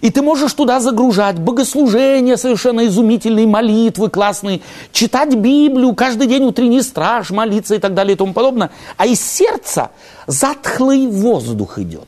И 0.01 0.09
ты 0.09 0.21
можешь 0.21 0.53
туда 0.53 0.79
загружать 0.79 1.37
богослужения 1.39 2.35
совершенно 2.37 2.85
изумительные, 2.87 3.47
молитвы 3.47 4.09
классные, 4.09 4.61
читать 4.91 5.35
Библию, 5.35 5.93
каждый 5.95 6.27
день 6.27 6.43
утренний 6.43 6.81
страж, 6.81 7.29
молиться 7.29 7.75
и 7.75 7.79
так 7.79 7.93
далее 7.93 8.15
и 8.15 8.17
тому 8.17 8.33
подобное. 8.33 8.71
А 8.97 9.05
из 9.05 9.21
сердца 9.21 9.91
затхлый 10.27 11.07
воздух 11.07 11.79
идет. 11.79 12.07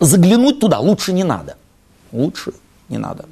Заглянуть 0.00 0.60
туда 0.60 0.78
лучше 0.80 1.12
не 1.12 1.24
надо. 1.24 1.56
Лучше 2.12 2.52
не 2.88 2.98
надо. 2.98 3.26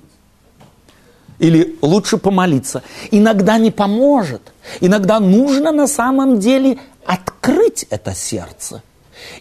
Или 1.43 1.77
лучше 1.83 2.19
помолиться. 2.19 2.85
Иногда 3.11 3.59
не 3.59 3.73
поможет. 3.73 4.53
Иногда 4.81 5.19
нужно 5.19 5.73
на 5.73 5.89
самом 5.89 6.39
деле 6.39 6.79
открыть 7.05 7.85
это 7.91 8.15
сердце 8.15 8.81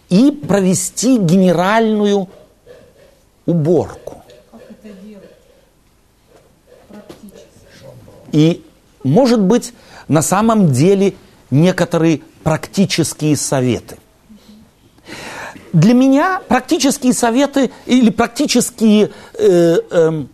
и 0.10 0.32
провести 0.32 1.20
генеральную 1.20 2.28
уборку. 3.46 4.24
И, 8.32 8.66
может 9.04 9.40
быть, 9.40 9.72
на 10.08 10.24
самом 10.24 10.72
деле 10.72 11.14
некоторые 11.52 12.22
практические 12.44 13.38
советы. 13.38 13.98
Для 15.72 15.94
меня 15.94 16.42
практические 16.48 17.14
советы 17.14 17.70
или 17.86 18.10
практические 18.10 19.12
э, 19.38 19.78
э, 19.92 20.26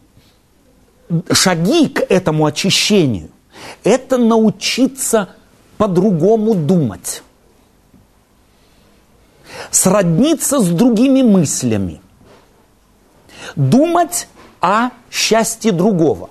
шаги 1.31 1.89
к 1.89 2.01
этому 2.01 2.45
очищению– 2.45 3.29
это 3.83 4.17
научиться 4.17 5.29
по-другому 5.77 6.55
думать, 6.55 7.23
сродниться 9.71 10.59
с 10.59 10.67
другими 10.67 11.21
мыслями, 11.21 12.01
думать 13.55 14.27
о 14.59 14.89
счастье 15.11 15.71
другого. 15.71 16.29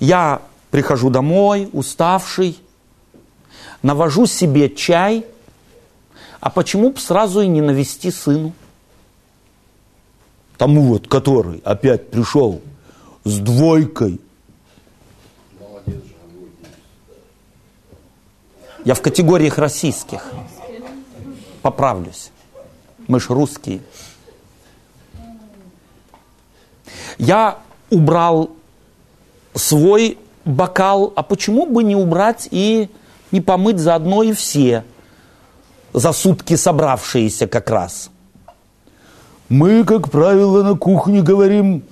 Я 0.00 0.42
прихожу 0.70 1.10
домой, 1.10 1.68
уставший, 1.72 2.58
навожу 3.82 4.26
себе 4.26 4.68
чай, 4.68 5.26
а 6.40 6.50
почему 6.50 6.90
бы 6.90 6.98
сразу 6.98 7.40
и 7.40 7.46
не 7.46 7.60
навести 7.60 8.10
сыну? 8.10 8.52
Тому 10.62 10.82
вот, 10.82 11.08
который 11.08 11.60
опять 11.64 12.08
пришел 12.08 12.60
с 13.24 13.38
двойкой. 13.38 14.20
Я 18.84 18.94
в 18.94 19.02
категориях 19.02 19.58
российских. 19.58 20.24
Поправлюсь. 21.62 22.30
Мы 23.08 23.18
ж 23.18 23.30
русские. 23.30 23.80
Я 27.18 27.58
убрал 27.90 28.50
свой 29.56 30.16
бокал, 30.44 31.12
а 31.16 31.24
почему 31.24 31.66
бы 31.66 31.82
не 31.82 31.96
убрать 31.96 32.46
и 32.52 32.88
не 33.32 33.40
помыть 33.40 33.80
заодно 33.80 34.22
и 34.22 34.32
все, 34.32 34.84
за 35.92 36.12
сутки 36.12 36.54
собравшиеся 36.54 37.48
как 37.48 37.68
раз. 37.68 38.11
Мы, 39.52 39.84
как 39.84 40.10
правило, 40.10 40.62
на 40.62 40.78
кухне 40.78 41.20
говорим, 41.20 41.82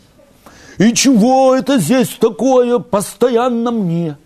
и 0.79 0.95
чего 0.95 1.55
это 1.55 1.79
здесь 1.79 2.09
такое 2.19 2.79
постоянно 2.79 3.71
мне? 3.71 4.17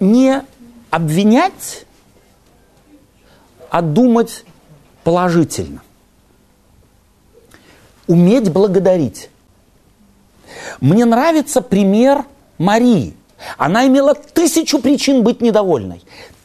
Не 0.00 0.42
обвинять, 0.90 1.86
а 3.70 3.80
думать 3.80 4.44
положительно. 5.04 5.82
Уметь 8.08 8.50
благодарить. 8.50 9.30
Мне 10.80 11.04
нравится 11.04 11.60
пример 11.60 12.24
Марии. 12.58 13.14
Она 13.56 13.86
имела 13.86 14.14
тысячу 14.14 14.80
причин 14.80 15.22
быть 15.22 15.40
недовольной 15.40 16.02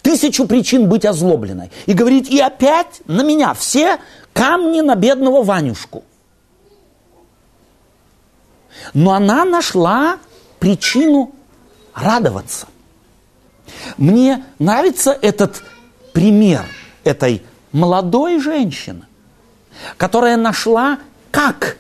тысячу 0.09 0.47
причин 0.47 0.89
быть 0.89 1.05
озлобленной. 1.05 1.69
И 1.85 1.93
говорит, 1.93 2.27
и 2.29 2.39
опять 2.39 3.01
на 3.05 3.21
меня 3.21 3.53
все 3.53 3.99
камни 4.33 4.81
на 4.81 4.95
бедного 4.95 5.43
Ванюшку. 5.43 6.03
Но 8.95 9.13
она 9.13 9.45
нашла 9.45 10.17
причину 10.57 11.31
радоваться. 11.93 12.65
Мне 13.97 14.43
нравится 14.57 15.15
этот 15.21 15.61
пример 16.11 16.65
этой 17.03 17.43
молодой 17.71 18.39
женщины, 18.39 19.05
которая 19.95 20.37
нашла, 20.37 20.97
как 21.29 21.77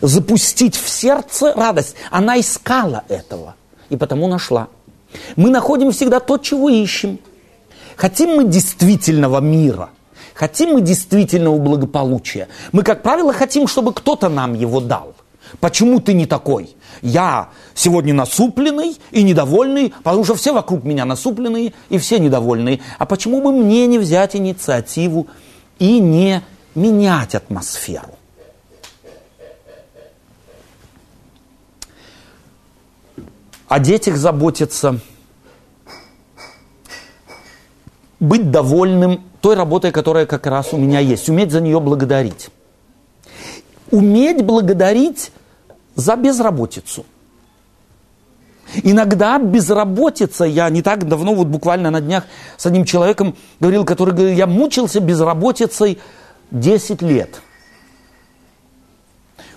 запустить 0.00 0.76
в 0.76 0.88
сердце 0.88 1.52
радость. 1.52 1.94
Она 2.10 2.40
искала 2.40 3.04
этого 3.08 3.54
и 3.90 3.98
потому 3.98 4.28
нашла. 4.28 4.68
Мы 5.36 5.50
находим 5.50 5.90
всегда 5.90 6.20
то, 6.20 6.38
чего 6.38 6.70
ищем– 6.70 7.18
Хотим 7.96 8.36
мы 8.36 8.44
действительного 8.44 9.40
мира, 9.40 9.90
хотим 10.34 10.74
мы 10.74 10.80
действительного 10.80 11.58
благополучия. 11.58 12.48
Мы, 12.72 12.82
как 12.82 13.02
правило, 13.02 13.32
хотим, 13.32 13.68
чтобы 13.68 13.92
кто-то 13.92 14.28
нам 14.28 14.54
его 14.54 14.80
дал. 14.80 15.14
Почему 15.60 16.00
ты 16.00 16.14
не 16.14 16.26
такой? 16.26 16.74
Я 17.02 17.50
сегодня 17.74 18.14
насупленный 18.14 18.96
и 19.12 19.22
недовольный, 19.22 19.94
потому 20.02 20.24
что 20.24 20.34
все 20.34 20.52
вокруг 20.52 20.84
меня 20.84 21.04
насупленные 21.04 21.74
и 21.88 21.98
все 21.98 22.18
недовольные. 22.18 22.80
А 22.98 23.06
почему 23.06 23.40
бы 23.42 23.52
мне 23.52 23.86
не 23.86 23.98
взять 23.98 24.34
инициативу 24.34 25.28
и 25.78 26.00
не 26.00 26.42
менять 26.74 27.34
атмосферу? 27.34 28.18
О 33.68 33.78
детях 33.78 34.16
заботиться– 34.16 34.98
быть 38.24 38.50
довольным 38.50 39.22
той 39.40 39.54
работой, 39.54 39.92
которая 39.92 40.26
как 40.26 40.46
раз 40.46 40.72
у 40.72 40.76
меня 40.76 41.00
есть, 41.00 41.28
уметь 41.28 41.50
за 41.50 41.60
нее 41.60 41.80
благодарить. 41.80 42.48
Уметь 43.90 44.44
благодарить 44.44 45.30
за 45.94 46.16
безработицу. 46.16 47.04
Иногда 48.82 49.38
безработица, 49.38 50.44
я 50.44 50.68
не 50.70 50.82
так 50.82 51.06
давно, 51.06 51.34
вот 51.34 51.46
буквально 51.46 51.90
на 51.90 52.00
днях 52.00 52.24
с 52.56 52.66
одним 52.66 52.84
человеком 52.84 53.36
говорил, 53.60 53.84
который 53.84 54.14
говорил, 54.14 54.34
я 54.36 54.46
мучился 54.46 55.00
безработицей 55.00 55.98
10 56.50 57.02
лет. 57.02 57.42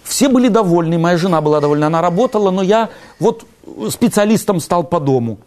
Все 0.03 0.30
были 0.30 0.49
довольны, 0.49 0.97
моя 0.97 1.17
жена 1.17 1.41
была 1.41 1.60
довольна, 1.62 1.88
она 1.88 2.01
работала, 2.01 2.51
но 2.51 2.62
я 2.62 2.89
вот 3.19 3.45
специалистом 3.89 4.60
стал 4.60 4.84
по 4.84 4.99
дому. 4.99 5.39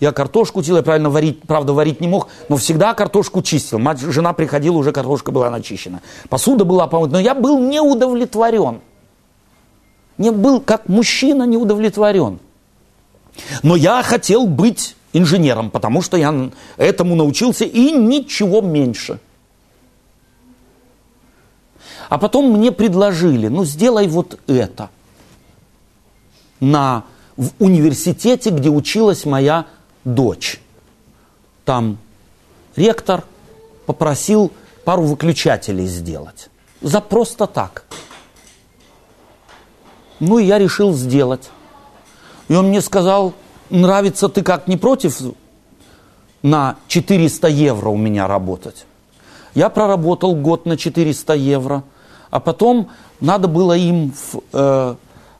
Я 0.00 0.12
картошку 0.12 0.60
чистил, 0.60 0.76
я 0.76 0.82
правильно 0.82 1.10
варить, 1.10 1.42
правда, 1.42 1.72
варить 1.72 2.00
не 2.00 2.06
мог, 2.06 2.28
но 2.48 2.56
всегда 2.56 2.94
картошку 2.94 3.42
чистил. 3.42 3.78
Мать, 3.78 3.98
жена 3.98 4.32
приходила, 4.32 4.76
уже 4.76 4.92
картошка 4.92 5.32
была 5.32 5.50
начищена. 5.50 6.00
Посуда 6.28 6.64
была 6.64 6.86
помыта, 6.86 7.14
но 7.14 7.20
я 7.20 7.34
был 7.34 7.58
не 7.58 7.80
удовлетворен. 7.80 8.80
Не 10.16 10.30
был 10.30 10.60
как 10.60 10.88
мужчина 10.88 11.44
не 11.44 11.56
удовлетворен. 11.56 12.38
Но 13.62 13.74
я 13.74 14.02
хотел 14.02 14.46
быть 14.46 14.96
инженером, 15.12 15.70
потому 15.70 16.00
что 16.00 16.16
я 16.16 16.50
этому 16.76 17.16
научился 17.16 17.64
и 17.64 17.90
ничего 17.90 18.60
меньше. 18.60 19.18
А 22.08 22.18
потом 22.18 22.52
мне 22.52 22.70
предложили, 22.72 23.48
ну 23.48 23.64
сделай 23.64 24.06
вот 24.06 24.38
это. 24.46 24.90
На, 26.60 27.04
в 27.36 27.50
университете, 27.58 28.50
где 28.50 28.70
училась 28.70 29.24
моя 29.24 29.66
дочь. 30.04 30.60
Там 31.64 31.98
ректор 32.76 33.24
попросил 33.86 34.52
пару 34.84 35.02
выключателей 35.02 35.86
сделать. 35.86 36.48
За 36.80 37.00
просто 37.00 37.46
так. 37.46 37.84
Ну, 40.20 40.38
и 40.38 40.44
я 40.44 40.58
решил 40.58 40.92
сделать. 40.92 41.50
И 42.48 42.54
он 42.54 42.68
мне 42.68 42.80
сказал, 42.80 43.34
нравится 43.70 44.28
ты 44.28 44.42
как, 44.42 44.66
не 44.68 44.76
против 44.76 45.20
на 46.42 46.76
400 46.88 47.48
евро 47.48 47.90
у 47.90 47.96
меня 47.96 48.26
работать? 48.26 48.86
Я 49.54 49.68
проработал 49.68 50.34
год 50.34 50.66
на 50.66 50.76
400 50.76 51.34
евро, 51.34 51.82
а 52.30 52.40
потом 52.40 52.90
надо 53.20 53.48
было 53.48 53.76
им 53.76 54.12
в 54.12 54.40
э, 54.52 54.94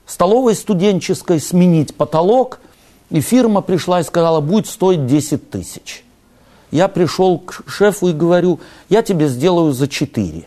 столовой 0.07 0.55
студенческой 0.55 1.41
сменить 1.41 1.95
потолок, 1.95 2.61
и 3.11 3.21
фирма 3.21 3.61
пришла 3.61 4.01
и 4.01 4.05
сказала, 4.05 4.41
будет 4.41 4.67
стоить 4.67 5.07
10 5.07 5.51
тысяч. 5.51 6.05
Я 6.71 6.89
пришел 6.89 7.39
к 7.39 7.65
шефу 7.67 8.09
и 8.09 8.13
говорю, 8.13 8.61
я 8.89 9.03
тебе 9.03 9.29
сделаю 9.29 9.73
за 9.73 9.89
4, 9.89 10.47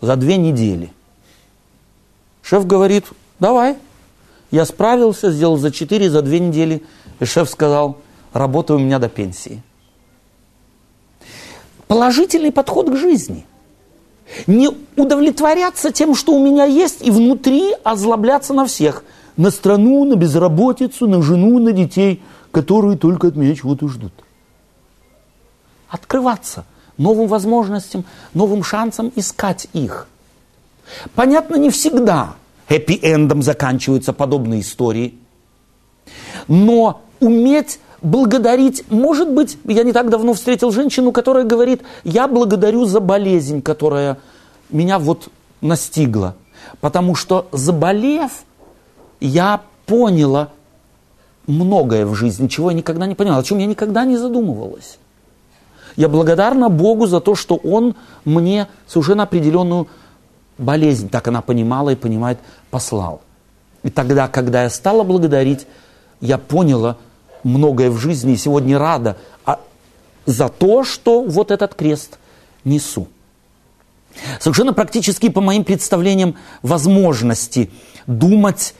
за 0.00 0.16
две 0.16 0.36
недели. 0.36 0.92
Шеф 2.42 2.66
говорит, 2.66 3.06
давай. 3.38 3.76
Я 4.50 4.66
справился, 4.66 5.30
сделал 5.30 5.56
за 5.56 5.70
4, 5.70 6.10
за 6.10 6.22
две 6.22 6.40
недели. 6.40 6.82
И 7.20 7.24
шеф 7.24 7.48
сказал, 7.48 7.98
работай 8.32 8.76
у 8.76 8.78
меня 8.78 8.98
до 8.98 9.08
пенсии. 9.08 9.62
Положительный 11.86 12.52
подход 12.52 12.90
к 12.90 12.96
жизни. 12.96 13.46
Не 14.46 14.70
удовлетворяться 14.96 15.90
тем, 15.92 16.14
что 16.14 16.32
у 16.32 16.44
меня 16.44 16.64
есть, 16.64 17.04
и 17.04 17.10
внутри 17.10 17.74
озлобляться 17.82 18.52
на 18.52 18.66
всех. 18.66 19.02
На 19.40 19.50
страну, 19.50 20.04
на 20.04 20.16
безработицу, 20.16 21.06
на 21.08 21.22
жену, 21.22 21.58
на 21.58 21.72
детей, 21.72 22.22
которые 22.50 22.98
только 22.98 23.28
от 23.28 23.36
меня 23.36 23.54
чего-то 23.54 23.88
ждут. 23.88 24.12
Открываться 25.88 26.66
новым 26.98 27.26
возможностям, 27.26 28.04
новым 28.34 28.62
шансам, 28.62 29.10
искать 29.16 29.66
их. 29.72 30.08
Понятно, 31.14 31.56
не 31.56 31.70
всегда 31.70 32.34
хэппи-эндом 32.68 33.40
заканчиваются 33.40 34.12
подобные 34.12 34.60
истории. 34.60 35.14
Но 36.46 37.00
уметь 37.18 37.80
благодарить, 38.02 38.84
может 38.90 39.32
быть, 39.32 39.56
я 39.64 39.84
не 39.84 39.94
так 39.94 40.10
давно 40.10 40.34
встретил 40.34 40.70
женщину, 40.70 41.12
которая 41.12 41.44
говорит, 41.44 41.80
я 42.04 42.28
благодарю 42.28 42.84
за 42.84 43.00
болезнь, 43.00 43.62
которая 43.62 44.18
меня 44.68 44.98
вот 44.98 45.30
настигла. 45.62 46.36
Потому 46.82 47.14
что 47.14 47.48
заболев, 47.52 48.44
я 49.20 49.62
поняла 49.86 50.50
многое 51.46 52.06
в 52.06 52.14
жизни, 52.14 52.48
чего 52.48 52.70
я 52.70 52.76
никогда 52.76 53.06
не 53.06 53.14
поняла, 53.14 53.38
о 53.38 53.42
чем 53.42 53.58
я 53.58 53.66
никогда 53.66 54.04
не 54.04 54.16
задумывалась. 54.16 54.98
Я 55.96 56.08
благодарна 56.08 56.68
Богу 56.68 57.06
за 57.06 57.20
то, 57.20 57.34
что 57.34 57.56
Он 57.56 57.96
мне 58.24 58.68
совершенно 58.86 59.24
определенную 59.24 59.88
болезнь, 60.56 61.08
так 61.08 61.26
она 61.28 61.42
понимала 61.42 61.90
и 61.90 61.96
понимает, 61.96 62.38
послал. 62.70 63.22
И 63.82 63.90
тогда, 63.90 64.28
когда 64.28 64.64
я 64.64 64.70
стала 64.70 65.02
благодарить, 65.02 65.66
я 66.20 66.38
поняла 66.38 66.98
многое 67.42 67.90
в 67.90 67.98
жизни 67.98 68.34
и 68.34 68.36
сегодня 68.36 68.78
рада 68.78 69.16
а 69.44 69.58
за 70.26 70.48
то, 70.48 70.84
что 70.84 71.22
вот 71.22 71.50
этот 71.50 71.74
крест 71.74 72.18
несу. 72.64 73.08
Совершенно 74.38 74.72
практически, 74.72 75.28
по 75.28 75.40
моим 75.40 75.64
представлениям, 75.64 76.36
возможности 76.62 77.70
думать 78.06 78.74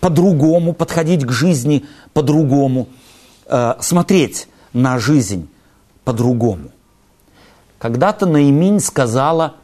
по-другому, 0.00 0.72
подходить 0.72 1.24
к 1.24 1.30
жизни 1.30 1.84
по-другому, 2.12 2.88
э, 3.46 3.74
смотреть 3.80 4.48
на 4.72 4.98
жизнь 4.98 5.48
по-другому. 6.04 6.70
Когда-то 7.78 8.26
Наиминь 8.26 8.80
сказала, 8.80 9.54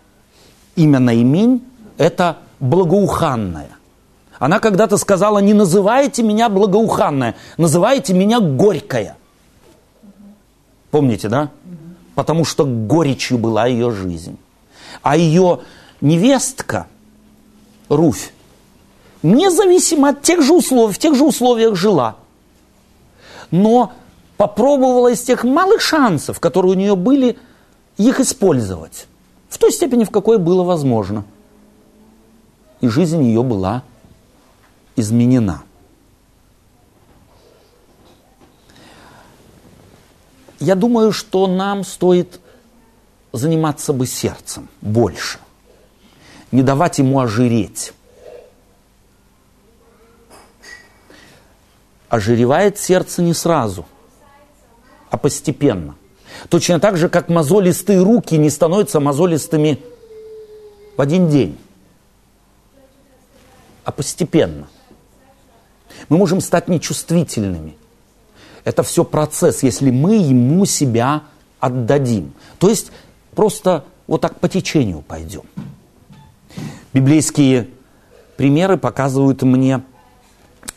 имя 0.76 0.98
Наиминь– 0.98 1.62
это 1.98 2.38
благоуханная. 2.60 3.70
Она 4.38 4.60
когда-то 4.60 4.96
сказала, 4.96 5.38
не 5.38 5.54
называйте 5.54 6.22
меня 6.22 6.48
благоуханная, 6.48 7.34
называйте 7.56 8.14
меня 8.14 8.40
горькая. 8.40 9.16
Помните, 10.90 11.28
да? 11.28 11.50
Потому 12.14 12.44
что 12.44 12.64
горечью 12.64 13.38
была 13.38 13.66
ее 13.66 13.90
жизнь. 13.90 14.38
А 15.02 15.16
ее 15.16 15.60
невестка, 16.00 16.86
Руфь, 17.88 18.32
независимо 19.24 20.10
от 20.10 20.22
тех 20.22 20.42
же 20.42 20.52
условий, 20.52 20.92
в 20.92 20.98
тех 20.98 21.14
же 21.14 21.24
условиях 21.24 21.74
жила. 21.74 22.16
Но 23.50 23.92
попробовала 24.36 25.08
из 25.08 25.22
тех 25.22 25.44
малых 25.44 25.80
шансов, 25.80 26.38
которые 26.38 26.72
у 26.72 26.74
нее 26.74 26.94
были, 26.94 27.38
их 27.96 28.20
использовать. 28.20 29.06
В 29.48 29.56
той 29.58 29.72
степени, 29.72 30.04
в 30.04 30.10
какой 30.10 30.38
было 30.38 30.62
возможно. 30.62 31.24
И 32.82 32.88
жизнь 32.88 33.22
ее 33.24 33.42
была 33.42 33.82
изменена. 34.94 35.62
Я 40.60 40.74
думаю, 40.74 41.12
что 41.12 41.46
нам 41.46 41.82
стоит 41.82 42.40
заниматься 43.32 43.92
бы 43.92 44.06
сердцем 44.06 44.68
больше. 44.82 45.38
Не 46.52 46.62
давать 46.62 46.98
ему 46.98 47.20
ожиреть. 47.20 47.93
Ожиревает 52.08 52.78
сердце 52.78 53.22
не 53.22 53.34
сразу– 53.34 53.86
а 55.14 55.16
постепенно. 55.16 55.94
Точно 56.48 56.80
так 56.80 56.96
же, 56.96 57.08
как 57.08 57.28
мозолистые 57.28 58.02
руки 58.02 58.36
не 58.36 58.50
становятся 58.50 58.98
мозолистыми 58.98 59.78
в 60.96 61.00
один 61.00 61.28
день, 61.28 61.56
а 63.84 63.92
постепенно. 63.92 64.66
Мы 66.08 66.18
можем 66.18 66.40
стать 66.40 66.66
нечувствительными. 66.66 67.76
Это 68.64 68.82
все 68.82 69.04
процесс, 69.04 69.62
если 69.62 69.92
мы 69.92 70.16
ему 70.16 70.66
себя 70.66 71.22
отдадим. 71.60 72.32
То 72.58 72.68
есть 72.68 72.90
просто 73.36 73.84
вот 74.08 74.20
так 74.20 74.40
по 74.40 74.48
течению 74.48 75.02
пойдем. 75.02 75.44
Библейские 76.92 77.68
примеры 78.36 78.78
показывают 78.78 79.42
мне, 79.42 79.84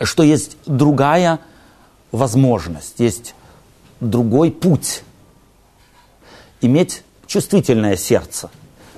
что 0.01 0.23
есть 0.23 0.57
другая 0.65 1.39
возможность, 2.11 2.99
есть 2.99 3.35
другой 3.99 4.51
путь. 4.51 5.03
Иметь 6.61 7.03
чувствительное 7.25 7.97
сердце, 7.97 8.49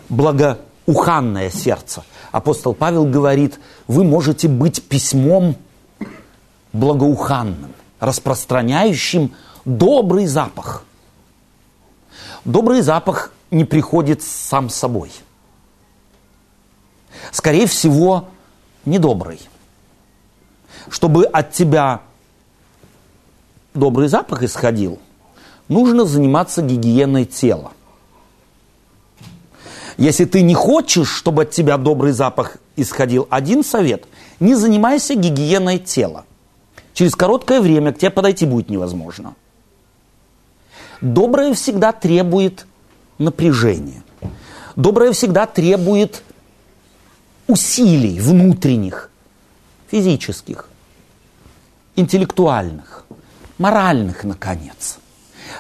благоуханное 0.10 1.50
сердце. 1.50 2.04
Апостол 2.32 2.74
Павел 2.74 3.06
говорит, 3.06 3.60
вы 3.88 4.04
можете 4.04 4.48
быть 4.48 4.84
письмом 4.84 5.56
благоуханным, 6.74 7.74
распространяющим 8.00 9.34
добрый 9.66 10.26
запах. 10.28 10.84
Добрый 12.46 12.82
запах 12.82 13.34
не 13.52 13.66
приходит 13.66 14.22
сам 14.22 14.70
собой. 14.70 15.12
Скорее 17.32 17.68
всего, 17.68 18.30
недобрый. 18.86 19.40
Чтобы 20.88 21.26
от 21.26 21.52
тебя 21.52 22.02
добрый 23.74 24.08
запах 24.08 24.44
исходил, 24.44 25.00
нужно 25.68 26.06
заниматься 26.06 26.62
гигиеной 26.62 27.26
тела. 27.26 27.72
Если 29.98 30.24
ты 30.24 30.42
не 30.42 30.56
хочешь, 30.56 31.10
чтобы 31.10 31.42
от 31.42 31.52
тебя 31.52 31.78
добрый 31.78 32.14
запах 32.14 32.58
исходил, 32.78 33.28
один 33.30 33.64
совет– 33.64 34.06
не 34.40 34.56
занимайся 34.56 35.16
гигиеной 35.16 35.80
тела. 35.80 36.26
Через 36.94 37.16
короткое 37.16 37.62
время 37.62 37.94
к 37.94 37.98
тебе 37.98 38.10
подойти 38.10 38.46
будет 38.46 38.70
невозможно. 38.70 39.36
Доброе 41.02 41.54
всегда 41.54 41.92
требует 41.92 42.66
напряжения. 43.18 44.04
Доброе 44.76 45.12
всегда 45.12 45.46
требует 45.46 46.24
усилий 47.48 48.20
внутренних, 48.20 49.10
физических, 49.90 50.69
интеллектуальных 52.00 53.06
моральных, 53.60 54.24
наконец. 54.24 54.98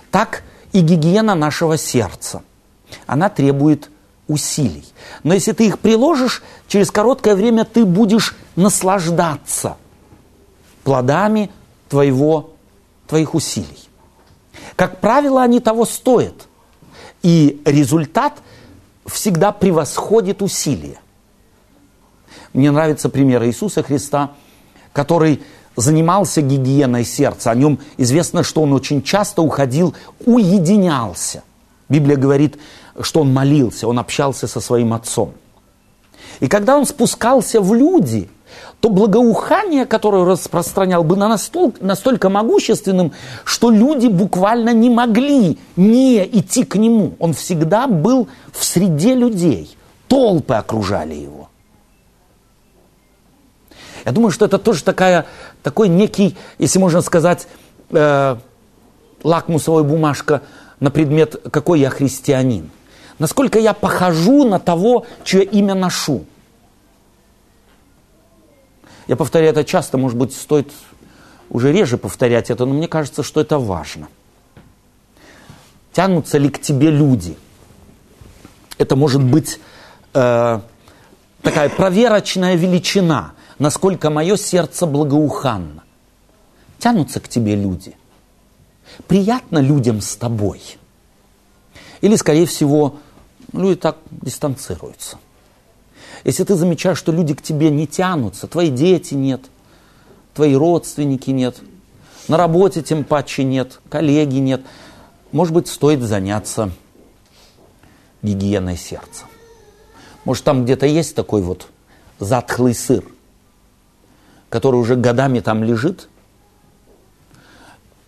Так 0.09 0.43
и 0.71 0.81
гигиена 0.81 1.35
нашего 1.35 1.77
сердца. 1.77 2.41
Она 3.05 3.29
требует 3.29 3.91
усилий. 4.27 4.85
Но 5.23 5.33
если 5.33 5.51
ты 5.51 5.67
их 5.67 5.79
приложишь, 5.79 6.41
через 6.67 6.89
короткое 6.89 7.35
время 7.35 7.65
ты 7.65 7.85
будешь 7.85 8.35
наслаждаться 8.55 9.77
плодами 10.83 11.51
твоего, 11.89 12.51
твоих 13.07 13.35
усилий. 13.35 13.89
Как 14.75 14.99
правило, 14.99 15.43
они 15.43 15.59
того 15.59 15.85
стоят. 15.85 16.47
И 17.21 17.61
результат 17.65 18.41
всегда 19.05 19.51
превосходит 19.51 20.41
усилия. 20.41 20.99
Мне 22.53 22.71
нравится 22.71 23.09
пример 23.09 23.43
Иисуса 23.43 23.83
Христа, 23.83 24.31
который 24.93 25.43
занимался 25.79 26.41
гигиеной 26.41 27.05
сердца. 27.05 27.51
О 27.51 27.55
нем 27.55 27.79
известно, 27.97 28.43
что 28.43 28.61
он 28.61 28.73
очень 28.73 29.01
часто 29.01 29.41
уходил, 29.41 29.95
уединялся. 30.25 31.43
Библия 31.87 32.17
говорит, 32.17 32.57
что 33.01 33.21
он 33.21 33.33
молился, 33.33 33.87
он 33.87 33.99
общался 33.99 34.47
со 34.47 34.59
своим 34.59 34.93
отцом. 34.93 35.33
И 36.39 36.47
когда 36.47 36.77
он 36.77 36.85
спускался 36.85 37.61
в 37.61 37.73
люди, 37.73 38.29
то 38.79 38.89
благоухание, 38.89 39.85
которое 39.85 40.23
распространял, 40.25 41.03
было 41.03 41.27
настолько, 41.27 41.83
настолько 41.83 42.29
могущественным, 42.29 43.11
что 43.43 43.69
люди 43.69 44.07
буквально 44.07 44.73
не 44.73 44.89
могли 44.89 45.57
не 45.75 46.23
идти 46.25 46.63
к 46.63 46.75
нему. 46.75 47.13
Он 47.19 47.33
всегда 47.33 47.87
был 47.87 48.27
в 48.51 48.63
среде 48.63 49.15
людей. 49.15 49.75
Толпы 50.07 50.53
окружали 50.53 51.15
его. 51.15 51.48
Я 54.05 54.11
думаю, 54.11 54.31
что 54.31 54.45
это 54.45 54.57
тоже 54.57 54.83
такая, 54.83 55.25
такой 55.63 55.89
некий, 55.89 56.37
если 56.57 56.79
можно 56.79 57.01
сказать, 57.01 57.47
э, 57.91 58.37
лакмусовая 59.23 59.83
бумажка 59.83 60.41
на 60.79 60.91
предмет, 60.91 61.35
какой 61.51 61.79
я 61.79 61.89
христианин. 61.89 62.71
Насколько 63.17 63.59
я 63.59 63.73
похожу 63.73 64.45
на 64.45 64.59
того, 64.59 65.05
чье 65.23 65.43
имя 65.43 65.75
ношу. 65.75 66.25
Я 69.07 69.15
повторяю 69.15 69.51
это 69.51 69.65
часто, 69.65 69.97
может 69.97 70.17
быть, 70.17 70.33
стоит 70.33 70.71
уже 71.49 71.71
реже 71.71 71.97
повторять 71.97 72.49
это, 72.49 72.65
но 72.65 72.73
мне 72.73 72.87
кажется, 72.87 73.23
что 73.23 73.41
это 73.41 73.57
важно. 73.57 74.07
Тянутся 75.91 76.37
ли 76.37 76.49
к 76.49 76.61
тебе 76.61 76.91
люди? 76.91 77.35
Это 78.77 78.95
может 78.95 79.21
быть 79.21 79.59
э, 80.13 80.59
такая 81.41 81.69
проверочная 81.69 82.55
величина, 82.55 83.33
насколько 83.59 84.09
мое 84.09 84.37
сердце 84.37 84.85
благоуханно. 84.87 85.83
Тянутся 86.79 87.19
к 87.19 87.27
тебе 87.27 87.55
люди. 87.55 87.95
Приятно 89.07 89.59
людям 89.59 90.01
с 90.01 90.15
тобой. 90.15 90.61
Или, 92.01 92.15
скорее 92.15 92.45
всего, 92.45 92.95
люди 93.51 93.79
так 93.79 93.97
дистанцируются. 94.09 95.17
Если 96.23 96.43
ты 96.43 96.55
замечаешь, 96.55 96.97
что 96.97 97.11
люди 97.11 97.33
к 97.33 97.41
тебе 97.41 97.69
не 97.69 97.85
тянутся, 97.85 98.47
твои 98.47 98.69
дети 98.69 99.13
нет, 99.13 99.41
твои 100.33 100.55
родственники 100.55 101.29
нет, 101.29 101.57
на 102.27 102.37
работе 102.37 102.81
тем 102.81 103.03
паче 103.03 103.43
нет, 103.43 103.79
коллеги 103.89 104.37
нет, 104.37 104.61
может 105.31 105.53
быть, 105.53 105.67
стоит 105.67 106.01
заняться 106.01 106.71
гигиеной 108.21 108.77
сердца. 108.77 109.25
Может, 110.25 110.43
там 110.43 110.63
где-то 110.65 110.85
есть 110.85 111.15
такой 111.15 111.41
вот 111.41 111.67
затхлый 112.19 112.73
сыр, 112.73 113.03
который 114.49 114.77
уже 114.77 114.95
годами 114.95 115.39
там 115.39 115.63
лежит, 115.63 116.09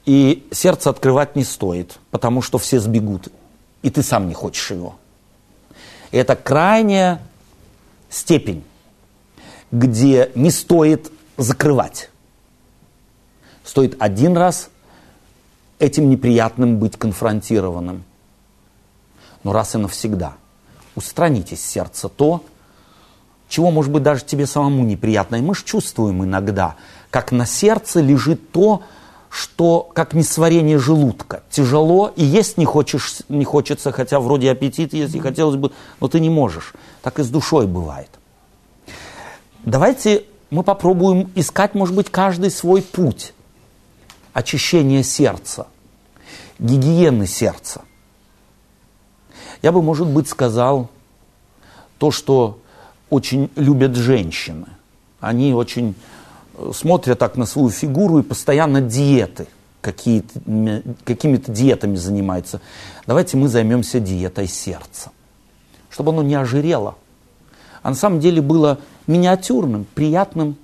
и 0.05 0.47
сердце 0.51 0.89
открывать 0.89 1.35
не 1.35 1.43
стоит, 1.43 1.99
потому 2.09 2.41
что 2.41 2.57
все 2.57 2.79
сбегут, 2.79 3.29
и 3.81 3.89
ты 3.89 4.01
сам 4.01 4.27
не 4.27 4.33
хочешь 4.33 4.71
его. 4.71 4.95
И 6.11 6.17
это 6.17 6.35
крайняя 6.35 7.21
степень, 8.09 8.63
где 9.71 10.31
не 10.35 10.51
стоит 10.51 11.11
закрывать. 11.37 12.09
Стоит 13.63 13.95
один 13.99 14.35
раз 14.35 14.69
этим 15.79 16.09
неприятным 16.09 16.77
быть 16.77 16.97
конфронтированным. 16.97 18.03
Но 19.43 19.53
раз 19.53 19.75
и 19.75 19.77
навсегда 19.77 20.35
устранить 20.95 21.53
из 21.53 21.65
сердца 21.65 22.09
то, 22.09 22.43
чего, 23.51 23.69
может 23.69 23.91
быть, 23.91 24.01
даже 24.01 24.23
тебе 24.23 24.47
самому 24.47 24.83
неприятно. 24.83 25.35
И 25.35 25.41
мы 25.41 25.53
же 25.53 25.63
чувствуем 25.65 26.23
иногда, 26.23 26.77
как 27.09 27.31
на 27.31 27.45
сердце 27.45 27.99
лежит 27.99 28.51
то, 28.51 28.81
что 29.29 29.89
как 29.93 30.13
несварение 30.13 30.79
желудка. 30.79 31.43
Тяжело, 31.49 32.11
и 32.15 32.23
есть 32.23 32.57
не, 32.57 32.65
хочешь, 32.65 33.17
не 33.27 33.43
хочется, 33.43 33.91
хотя 33.91 34.19
вроде 34.19 34.49
аппетит 34.49 34.93
есть, 34.93 35.15
и 35.15 35.19
хотелось 35.19 35.57
бы, 35.57 35.71
но 35.99 36.07
ты 36.07 36.21
не 36.21 36.29
можешь. 36.29 36.73
Так 37.01 37.19
и 37.19 37.23
с 37.23 37.29
душой 37.29 37.67
бывает. 37.67 38.09
Давайте 39.63 40.23
мы 40.49 40.63
попробуем 40.63 41.29
искать, 41.35 41.75
может 41.75 41.93
быть, 41.93 42.09
каждый 42.09 42.51
свой 42.51 42.81
путь 42.81 43.33
очищения 44.31 45.03
сердца, 45.03 45.67
гигиены 46.57 47.27
сердца. 47.27 47.81
Я 49.61 49.73
бы, 49.73 49.81
может 49.81 50.07
быть, 50.07 50.29
сказал 50.29 50.89
то, 51.97 52.11
что 52.11 52.60
очень 53.11 53.51
любят 53.55 53.95
женщины. 53.95 54.65
Они 55.19 55.53
очень 55.53 55.93
смотрят 56.73 57.19
так 57.19 57.37
на 57.37 57.45
свою 57.45 57.69
фигуру 57.69 58.17
и 58.19 58.23
постоянно 58.23 58.81
диеты, 58.81 59.47
какими-то 59.81 61.51
диетами 61.51 61.95
занимаются. 61.95 62.61
Давайте 63.05 63.37
мы 63.37 63.47
займемся 63.47 63.99
диетой 63.99 64.47
сердца, 64.47 65.11
чтобы 65.89 66.11
оно 66.11 66.23
не 66.23 66.35
ожирело, 66.35 66.95
а 67.83 67.89
на 67.89 67.95
самом 67.95 68.19
деле 68.19 68.41
было 68.41 68.79
миниатюрным, 69.07 69.85
приятным 69.93 70.55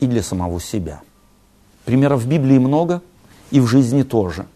и 0.00 0.06
для 0.06 0.22
самого 0.22 0.60
себя. 0.60 1.00
Примеров 1.84 2.22
в 2.22 2.28
Библии 2.28 2.58
много, 2.58 3.02
и 3.50 3.58
в 3.58 3.66
жизни 3.66 4.02
тоже. 4.02 4.46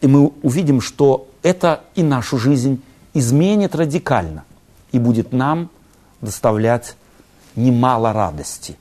И 0.00 0.06
мы 0.06 0.32
увидим, 0.42 0.80
что 0.80 1.28
это 1.42 1.82
и 1.94 2.02
нашу 2.02 2.38
жизнь 2.38 2.80
изменит 3.14 3.74
радикально 3.74 4.44
и 4.92 4.98
будет 4.98 5.32
нам 5.32 5.70
доставлять 6.20 6.96
немало 7.56 8.12
радости 8.12 8.76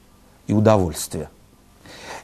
и 0.47 0.53
удовольствия. 0.53 1.30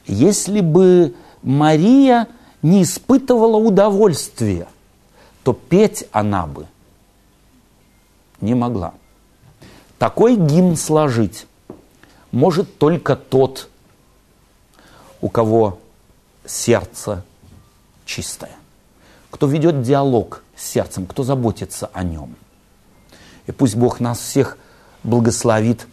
Если 0.06 0.60
бы 0.60 1.14
Мария 1.42 2.28
не 2.62 2.82
испытывала 2.82 3.56
удовольствия, 3.56 4.68
то 5.42 5.52
петь 5.52 6.04
она 6.12 6.46
бы 6.46 6.66
не 8.40 8.54
могла. 8.54 8.94
Такой 9.98 10.36
гимн 10.36 10.76
сложить 10.76 11.46
может 12.30 12.78
только 12.78 13.16
тот, 13.16 13.68
у 15.20 15.28
кого 15.28 15.78
сердце 16.44 17.24
чистое, 18.04 18.56
кто 19.30 19.46
ведет 19.46 19.82
диалог 19.82 20.42
сердцем, 20.56 21.06
кто 21.06 21.22
заботится 21.22 21.90
о 21.92 22.02
нем. 22.02 22.34
И 23.46 23.52
пусть 23.52 23.76
Бог 23.76 24.00
нас 24.00 24.18
всех 24.18 24.58
благословит 25.02 25.86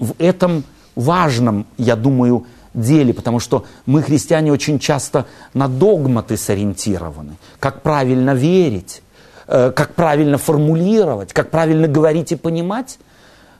в 0.00 0.14
этом 0.18 0.64
важном, 0.94 1.66
я 1.78 1.96
думаю, 1.96 2.46
деле, 2.76 3.14
потому 3.14 3.40
что 3.40 3.64
мы, 3.86 4.02
христиане, 4.02 4.52
очень 4.52 4.78
часто 4.78 5.26
на 5.54 5.68
догматы 5.68 6.36
сориентированы, 6.36 7.36
как 7.58 7.82
правильно 7.82 8.34
верить, 8.34 9.02
э, 9.46 9.72
как 9.72 9.94
правильно 9.94 10.38
формулировать, 10.38 11.32
как 11.32 11.50
правильно 11.50 11.88
говорить 11.88 12.32
и 12.32 12.36
понимать, 12.36 12.98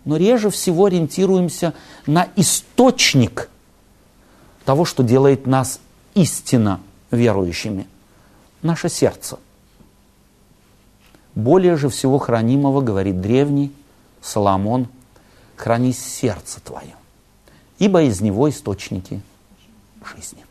но 0.05 0.17
реже 0.17 0.51
всего 0.51 0.85
ориентируемся 0.85 1.73
на 2.07 2.29
источник 2.37 3.49
того, 4.65 4.85
что 4.85 5.03
делает 5.03 5.47
нас 5.47 5.81
истинно 6.15 6.81
верующими, 7.11 7.87
наше 8.63 8.89
сердце. 8.89 9.39
Более 11.37 11.77
же 11.77 11.89
всего 11.89 12.19
хранимого, 12.19 12.81
говорит 12.81 13.21
древний 13.21 13.73
Соломон– 14.21 14.89
храни 15.57 15.93
сердце 15.93 16.61
твое, 16.61 16.95
ибо 17.79 18.03
из 18.03 18.21
него 18.21 18.49
источники 18.49 19.21
жизни. 20.05 20.45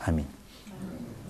Аминь. 0.00 0.26